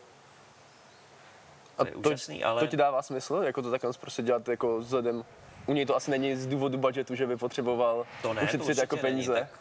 A 1.78 1.84
To 1.84 1.88
je 1.88 1.94
úžasný, 1.94 2.44
ale- 2.44 2.60
to 2.60 2.66
ti 2.66 2.76
dává 2.76 3.02
smysl, 3.02 3.34
jako 3.44 3.62
to 3.62 3.70
takhle 3.70 3.92
prostě 4.00 4.22
dělat 4.22 4.48
jako 4.48 4.78
vzhledem, 4.78 5.24
u 5.66 5.72
něj 5.72 5.86
to 5.86 5.96
asi 5.96 6.10
není 6.10 6.36
z 6.36 6.46
důvodu 6.46 6.78
budgetu, 6.78 7.14
že 7.14 7.26
by 7.26 7.36
potřeboval 7.36 8.06
To 8.22 8.34
ne, 8.34 8.40
to 8.40 8.44
ušetřit 8.44 8.60
určitě 8.68 8.80
jako 8.80 8.96
peníze. 8.96 9.32
Není, 9.34 9.46
tak 9.46 9.60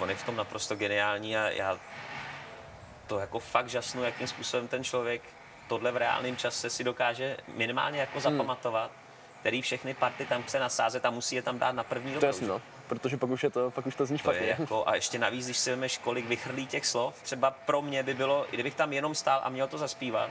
on 0.00 0.10
je 0.10 0.16
v 0.16 0.24
tom 0.24 0.36
naprosto 0.36 0.76
geniální 0.76 1.36
a 1.36 1.48
já 1.48 1.78
to 3.06 3.18
jako 3.18 3.38
fakt 3.38 3.68
žasnu, 3.68 4.04
jakým 4.04 4.26
způsobem 4.26 4.68
ten 4.68 4.84
člověk 4.84 5.22
tohle 5.68 5.92
v 5.92 5.96
reálném 5.96 6.36
čase 6.36 6.70
si 6.70 6.84
dokáže 6.84 7.36
minimálně 7.54 8.00
jako 8.00 8.20
Hmm. 8.28 8.46
Který 9.40 9.62
všechny 9.62 9.94
party 9.94 10.26
tam 10.26 10.42
chce 10.42 10.58
nasázet 10.58 11.04
a 11.06 11.10
musí 11.10 11.36
je 11.36 11.42
tam 11.42 11.58
dát 11.58 11.72
na 11.72 11.84
první 11.84 12.14
To 12.14 12.32
že? 12.32 12.46
no, 12.46 12.60
protože 12.86 13.16
pak 13.16 13.30
už, 13.30 13.42
je 13.42 13.50
to, 13.50 13.70
pak 13.70 13.86
už 13.86 13.94
to 13.94 14.06
zní 14.06 14.18
To 14.18 14.32
je 14.32 14.36
špatně. 14.38 14.56
jako, 14.58 14.88
a 14.88 14.94
ještě 14.94 15.18
navíc, 15.18 15.44
když 15.44 15.56
si 15.58 15.70
vemeš, 15.70 15.98
kolik 15.98 16.26
vychrlí 16.26 16.66
těch 16.66 16.86
slov, 16.86 17.22
třeba 17.22 17.50
pro 17.50 17.82
mě 17.82 18.02
by 18.02 18.14
bylo, 18.14 18.46
i 18.46 18.56
kdybych 18.56 18.74
tam 18.74 18.92
jenom 18.92 19.14
stál 19.14 19.40
a 19.44 19.48
měl 19.48 19.68
to 19.68 19.78
zaspívat, 19.78 20.30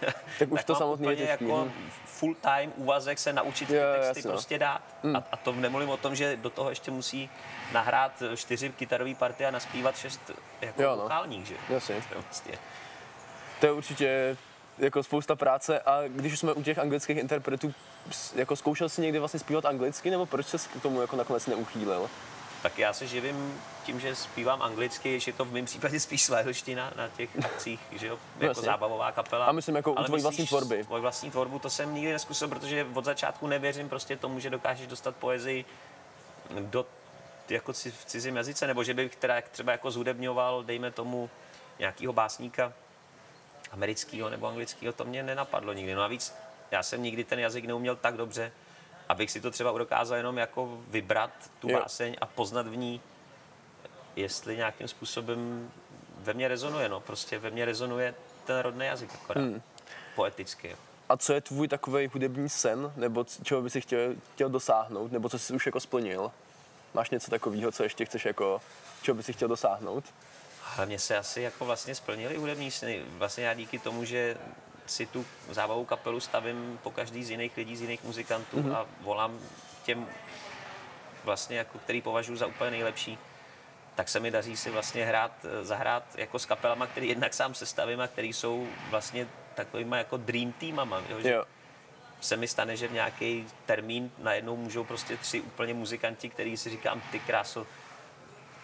Tak 0.38 0.52
už 0.52 0.64
to 0.64 0.72
mám 0.72 0.78
samotný 0.80 1.08
je 1.08 1.16
těžký. 1.16 1.30
jako 1.44 1.64
hm. 1.64 1.90
full 2.04 2.34
time 2.34 2.72
úvazek 2.76 3.18
se 3.18 3.32
naučit 3.32 3.68
ty 3.68 3.74
Jo, 3.74 3.82
jo, 3.82 3.92
texty 3.92 4.08
jasně, 4.08 4.22
no. 4.24 4.30
prostě 4.30 4.58
dát. 4.58 4.82
A, 5.14 5.22
a, 5.32 5.36
to 5.36 5.52
nemluvím 5.52 5.88
o 5.90 5.96
tom, 5.96 6.14
že 6.14 6.36
do 6.36 6.50
toho 6.50 6.70
ještě 6.70 6.90
musí 6.90 7.30
nahrát 7.72 8.22
čtyři 8.36 8.68
kytarové 8.70 9.14
party 9.14 9.46
a 9.46 9.50
naspívat 9.50 9.98
šest 9.98 10.30
jako 10.60 10.82
Jo, 10.82 10.96
no. 10.96 11.02
vokálních, 11.02 11.46
že? 11.46 11.54
Jasně. 11.68 11.94
To 12.08 12.14
je 12.14 12.20
vlastně, 12.22 12.52
To 13.60 13.66
je 13.66 13.72
určitě 13.72 14.36
jako 14.78 15.02
spousta 15.02 15.36
práce 15.36 15.80
a 15.80 16.02
když 16.08 16.32
už 16.32 16.38
jsme 16.38 16.52
u 16.52 16.62
těch 16.62 16.78
anglických 16.78 17.16
interpretů, 17.16 17.74
jako 18.34 18.56
zkoušel 18.56 18.88
jsi 18.88 19.00
někdy 19.00 19.18
vlastně 19.18 19.40
zpívat 19.40 19.64
anglicky, 19.64 20.10
nebo 20.10 20.26
proč 20.26 20.46
se 20.46 20.58
k 20.58 20.82
tomu 20.82 21.00
jako 21.00 21.16
nakonec 21.16 21.46
neuchýlil? 21.46 22.08
tak 22.62 22.78
já 22.78 22.92
se 22.92 23.06
živím 23.06 23.60
tím, 23.84 24.00
že 24.00 24.14
zpívám 24.14 24.62
anglicky, 24.62 25.20
že 25.20 25.28
je 25.28 25.32
to 25.32 25.44
v 25.44 25.52
mém 25.52 25.64
případě 25.64 26.00
spíš 26.00 26.22
svéhlština 26.22 26.92
na 26.96 27.08
těch 27.08 27.30
akcích, 27.44 27.80
že 27.92 28.06
jo, 28.06 28.18
jako 28.34 28.44
jasně. 28.44 28.62
zábavová 28.62 29.12
kapela. 29.12 29.46
A 29.46 29.52
myslím 29.52 29.76
jako 29.76 29.92
u 29.92 30.04
tvojí 30.04 30.22
vlastní 30.22 30.46
tvorby. 30.46 30.84
Tvoji 30.84 31.02
vlastní 31.02 31.30
tvorbu, 31.30 31.58
to 31.58 31.70
jsem 31.70 31.94
nikdy 31.94 32.12
neskusil, 32.12 32.48
protože 32.48 32.86
od 32.94 33.04
začátku 33.04 33.46
nevěřím 33.46 33.88
prostě 33.88 34.16
tomu, 34.16 34.40
že 34.40 34.50
dokážeš 34.50 34.86
dostat 34.86 35.16
poezii 35.16 35.64
do 36.60 36.86
jako 37.48 37.72
v 37.72 38.04
cizím 38.06 38.36
jazyce, 38.36 38.66
nebo 38.66 38.84
že 38.84 38.94
bych 38.94 39.16
teda 39.16 39.34
třeba 39.50 39.72
jako 39.72 39.90
zhudebňoval, 39.90 40.64
dejme 40.64 40.90
tomu, 40.90 41.30
nějakýho 41.78 42.12
básníka 42.12 42.72
amerického 43.70 44.30
nebo 44.30 44.46
anglického, 44.46 44.92
to 44.92 45.04
mě 45.04 45.22
nenapadlo 45.22 45.72
nikdy. 45.72 45.94
No 45.94 46.02
a 46.02 46.08
víc, 46.08 46.34
já 46.70 46.82
jsem 46.82 47.02
nikdy 47.02 47.24
ten 47.24 47.38
jazyk 47.38 47.64
neuměl 47.64 47.96
tak 47.96 48.16
dobře, 48.16 48.52
abych 49.08 49.30
si 49.30 49.40
to 49.40 49.50
třeba 49.50 49.78
dokázal 49.78 50.16
jenom 50.16 50.38
jako 50.38 50.78
vybrat 50.88 51.30
tu 51.58 51.70
Jo. 51.70 51.78
báseň 51.80 52.16
a 52.20 52.26
poznat 52.26 52.66
v 52.66 52.76
ní, 52.76 53.00
jestli 54.16 54.56
nějakým 54.56 54.88
způsobem 54.88 55.70
ve 56.18 56.34
mně 56.34 56.48
rezonuje, 56.48 56.88
no, 56.88 57.00
prostě 57.00 57.38
ve 57.38 57.50
mně 57.50 57.64
rezonuje 57.64 58.14
ten 58.44 58.58
rodný 58.58 58.86
jazyk 58.86 59.10
akorát, 59.14 59.40
hmm. 59.40 59.62
poeticky. 60.14 60.76
A 61.08 61.16
co 61.16 61.32
je 61.32 61.40
tvůj 61.40 61.68
takový 61.68 62.06
hudební 62.06 62.48
sen, 62.48 62.92
nebo 62.96 63.24
čeho 63.42 63.62
by 63.62 63.70
si 63.70 63.80
chtěl, 63.80 64.14
chtěl 64.34 64.48
dosáhnout, 64.48 65.12
nebo 65.12 65.28
co 65.28 65.38
jsi 65.38 65.52
už 65.52 65.66
jako 65.66 65.80
splnil? 65.80 66.30
Máš 66.94 67.10
něco 67.10 67.30
takového, 67.30 67.72
co 67.72 67.82
ještě 67.82 68.04
chceš 68.04 68.24
jako, 68.24 68.60
čeho 69.02 69.14
by 69.14 69.22
si 69.22 69.32
chtěl 69.32 69.48
dosáhnout? 69.48 70.04
Mě 70.84 70.98
se 70.98 71.16
asi 71.16 71.42
jako 71.42 71.64
vlastně 71.64 71.94
splnily 71.94 72.36
hudební 72.36 72.70
sny. 72.70 73.02
Vlastně 73.08 73.44
já 73.44 73.54
díky 73.54 73.78
tomu, 73.78 74.04
že 74.04 74.36
si 74.86 75.06
tu 75.06 75.26
zábavou 75.50 75.84
kapelu 75.84 76.20
stavím 76.20 76.78
po 76.82 76.90
každý 76.90 77.24
z 77.24 77.30
jiných 77.30 77.56
lidí, 77.56 77.76
z 77.76 77.80
jiných 77.80 78.04
muzikantů 78.04 78.62
mm-hmm. 78.62 78.74
a 78.76 78.86
volám 79.00 79.38
těm 79.82 80.06
vlastně, 81.24 81.58
jako, 81.58 81.78
který 81.78 82.02
považuji 82.02 82.36
za 82.36 82.46
úplně 82.46 82.70
nejlepší, 82.70 83.18
tak 83.94 84.08
se 84.08 84.20
mi 84.20 84.30
daří 84.30 84.56
si 84.56 84.70
vlastně 84.70 85.04
hrát, 85.04 85.32
zahrát 85.62 86.04
jako 86.16 86.38
s 86.38 86.46
kapelama, 86.46 86.86
který 86.86 87.08
jednak 87.08 87.34
sám 87.34 87.54
sestavím 87.54 88.00
a 88.00 88.08
který 88.08 88.32
jsou 88.32 88.66
vlastně 88.90 89.26
takovýma 89.54 89.96
jako 89.96 90.16
dream 90.16 90.52
teamama. 90.52 91.02
Jo? 91.08 91.20
Že 91.20 91.30
Jo. 91.30 91.44
se 92.20 92.36
mi 92.36 92.48
stane, 92.48 92.76
že 92.76 92.88
v 92.88 92.92
nějaký 92.92 93.46
termín 93.66 94.10
najednou 94.18 94.56
můžou 94.56 94.84
prostě 94.84 95.16
tři 95.16 95.40
úplně 95.40 95.74
muzikanti, 95.74 96.28
který 96.28 96.56
si 96.56 96.70
říkám, 96.70 97.00
ty 97.12 97.20
kráso, 97.20 97.66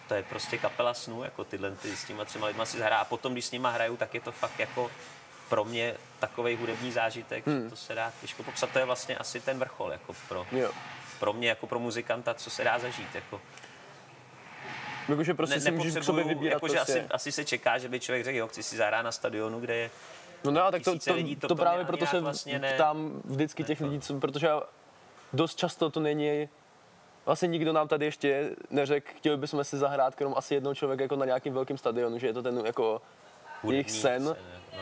to 0.07 0.13
je 0.13 0.23
prostě 0.23 0.57
kapela 0.57 0.93
snů, 0.93 1.23
jako 1.23 1.43
tyhle 1.43 1.71
ty 1.71 1.95
s 1.95 2.03
těma 2.03 2.25
třema 2.25 2.47
lidma 2.47 2.65
si 2.65 2.77
zahrá. 2.77 2.97
A 2.97 3.05
potom, 3.05 3.33
když 3.33 3.45
s 3.45 3.51
nima 3.51 3.69
hraju, 3.71 3.97
tak 3.97 4.13
je 4.13 4.21
to 4.21 4.31
fakt 4.31 4.59
jako 4.59 4.91
pro 5.49 5.65
mě 5.65 5.95
takový 6.19 6.55
hudební 6.55 6.91
zážitek, 6.91 7.47
hmm. 7.47 7.63
že 7.63 7.69
to 7.69 7.75
se 7.75 7.95
dá 7.95 8.11
těžko 8.21 8.43
popsat. 8.43 8.69
To 8.69 8.79
je 8.79 8.85
vlastně 8.85 9.17
asi 9.17 9.39
ten 9.41 9.59
vrchol, 9.59 9.91
jako 9.91 10.15
pro, 10.29 10.45
Jo. 10.51 10.71
pro 11.19 11.33
mě, 11.33 11.49
jako 11.49 11.67
pro 11.67 11.79
muzikanta, 11.79 12.33
co 12.33 12.49
se 12.49 12.63
dá 12.63 12.79
zažít. 12.79 13.15
Jako. 13.15 13.41
Jakože 15.09 15.33
prostě 15.33 15.55
Ne, 15.55 15.61
si 15.61 15.71
můžeš 15.71 15.95
k 15.95 16.03
sobě 16.03 16.23
vybírat 16.23 16.53
jakože 16.53 16.75
prostě. 16.75 16.99
asi, 16.99 17.07
asi, 17.11 17.31
se 17.31 17.45
čeká, 17.45 17.77
že 17.77 17.89
by 17.89 17.99
člověk 17.99 18.23
řekl, 18.25 18.37
jo, 18.37 18.47
chci 18.47 18.63
si 18.63 18.77
zahrát 18.77 19.05
na 19.05 19.11
stadionu, 19.11 19.59
kde 19.59 19.75
je 19.75 19.89
No 20.43 20.51
ne, 20.51 20.61
tak 20.71 20.83
to, 20.83 20.99
to, 20.99 21.13
lidí, 21.13 21.35
to, 21.35 21.47
to 21.47 21.55
to 21.55 21.61
právě 21.61 21.85
proto 21.85 22.05
se 22.05 22.19
vlastně 22.19 22.59
ne- 22.59 22.73
ptám 22.73 23.21
vždycky 23.25 23.63
těch 23.63 23.81
lidí, 23.81 23.99
co, 23.99 24.19
protože 24.19 24.47
já- 24.47 24.61
dost 25.33 25.55
často 25.55 25.89
to 25.89 25.99
není, 25.99 26.49
vlastně 27.25 27.47
nikdo 27.47 27.73
nám 27.73 27.87
tady 27.87 28.05
ještě 28.05 28.49
neřekl, 28.69 29.11
chtěli 29.17 29.37
bychom 29.37 29.63
si 29.63 29.77
zahrát 29.77 30.15
krom 30.15 30.33
asi 30.37 30.53
jednoho 30.53 30.75
člověka 30.75 31.03
jako 31.03 31.15
na 31.15 31.25
nějakým 31.25 31.53
velkým 31.53 31.77
stadionu, 31.77 32.19
že 32.19 32.27
je 32.27 32.33
to 32.33 32.43
ten 32.43 32.61
jako 32.65 33.01
jejich 33.63 33.91
sen, 33.91 34.01
sen, 34.01 34.23
no. 34.23 34.35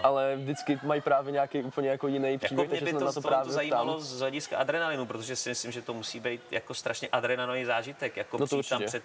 ale 0.04 0.36
vždycky 0.36 0.80
mají 0.84 1.02
právě 1.02 1.32
nějaký 1.32 1.64
úplně 1.64 1.90
jako 1.90 2.08
jiný 2.08 2.32
Jako 2.32 2.46
příběh, 2.46 2.70
mě 2.70 2.80
takže 2.80 2.94
by 2.94 3.00
to, 3.00 3.06
na 3.06 3.12
to, 3.12 3.22
právě 3.22 3.46
to 3.46 3.52
zajímalo 3.52 3.94
ptám. 3.94 4.02
z 4.02 4.20
hlediska 4.20 4.58
adrenalinu, 4.58 5.06
protože 5.06 5.36
si 5.36 5.50
myslím, 5.50 5.72
že 5.72 5.82
to 5.82 5.94
musí 5.94 6.20
být 6.20 6.42
jako 6.52 6.74
strašně 6.74 7.08
adrenalinový 7.12 7.66
zážitek, 7.66 8.18
jako 8.18 8.38
No 8.38 8.48
to 8.48 8.64
tam 8.64 8.84
před 8.86 9.04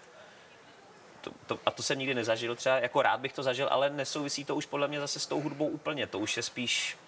to, 1.20 1.30
to, 1.46 1.58
a 1.66 1.70
to 1.70 1.82
jsem 1.82 1.98
nikdy 1.98 2.14
nezažil, 2.14 2.56
třeba 2.56 2.78
jako 2.78 3.02
rád 3.02 3.20
bych 3.20 3.32
to 3.32 3.42
zažil, 3.42 3.68
ale 3.70 3.90
nesouvisí 3.90 4.44
to 4.44 4.56
už 4.56 4.66
podle 4.66 4.88
mě 4.88 5.00
zase 5.00 5.20
s 5.20 5.26
tou 5.26 5.40
hudbou 5.40 5.66
úplně, 5.66 6.06
to 6.06 6.18
už 6.18 6.36
je 6.36 6.42
spíš 6.42 6.98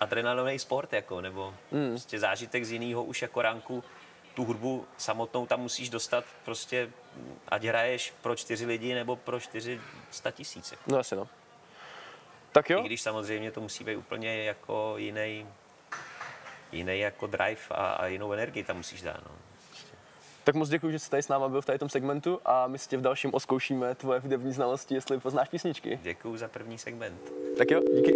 adrenalinový 0.00 0.58
sport, 0.58 0.92
jako, 0.92 1.20
nebo 1.20 1.54
mm. 1.70 1.90
prostě 1.90 2.18
zážitek 2.18 2.64
z 2.64 2.72
jiného 2.72 3.04
už 3.04 3.22
jako 3.22 3.42
ranku. 3.42 3.84
Tu 4.36 4.44
hudbu 4.44 4.86
samotnou 4.96 5.46
tam 5.46 5.60
musíš 5.60 5.90
dostat 5.90 6.24
prostě, 6.44 6.90
ať 7.48 7.64
hraješ 7.64 8.14
pro 8.22 8.36
čtyři 8.36 8.66
lidi 8.66 8.94
nebo 8.94 9.16
pro 9.16 9.40
čtyři 9.40 9.80
sta 10.10 10.30
tisíc. 10.30 10.72
Jako. 10.72 10.82
No 10.86 10.98
asi 10.98 11.16
no. 11.16 11.28
Tak 12.52 12.70
jo, 12.70 12.80
I 12.80 12.86
když 12.86 13.02
samozřejmě 13.02 13.50
to 13.50 13.60
musí 13.60 13.84
být 13.84 13.96
úplně 13.96 14.44
jako 14.44 14.94
jiný, 14.96 15.46
jiný 16.72 16.98
jako 16.98 17.26
drive 17.26 17.60
a, 17.70 17.92
a 17.92 18.06
jinou 18.06 18.32
energii 18.32 18.64
tam 18.64 18.76
musíš 18.76 19.02
dát. 19.02 19.20
No. 19.24 19.30
tak 20.44 20.54
moc 20.54 20.68
děkuji, 20.68 20.90
že 20.90 20.98
jsi 20.98 21.10
tady 21.10 21.22
s 21.22 21.28
náma 21.28 21.48
byl 21.48 21.62
v 21.62 21.66
tady 21.66 21.78
tom 21.78 21.88
segmentu 21.88 22.40
a 22.44 22.66
my 22.66 22.78
si 22.78 22.88
tě 22.88 22.96
v 22.96 23.02
dalším 23.02 23.34
oskoušíme 23.34 23.94
tvoje 23.94 24.20
hudební 24.20 24.52
znalosti, 24.52 24.94
jestli 24.94 25.20
poznáš 25.20 25.48
písničky. 25.48 25.98
Děkuji 26.02 26.36
za 26.36 26.48
první 26.48 26.78
segment. 26.78 27.32
Tak 27.58 27.70
jo, 27.70 27.80
díky. 27.94 28.12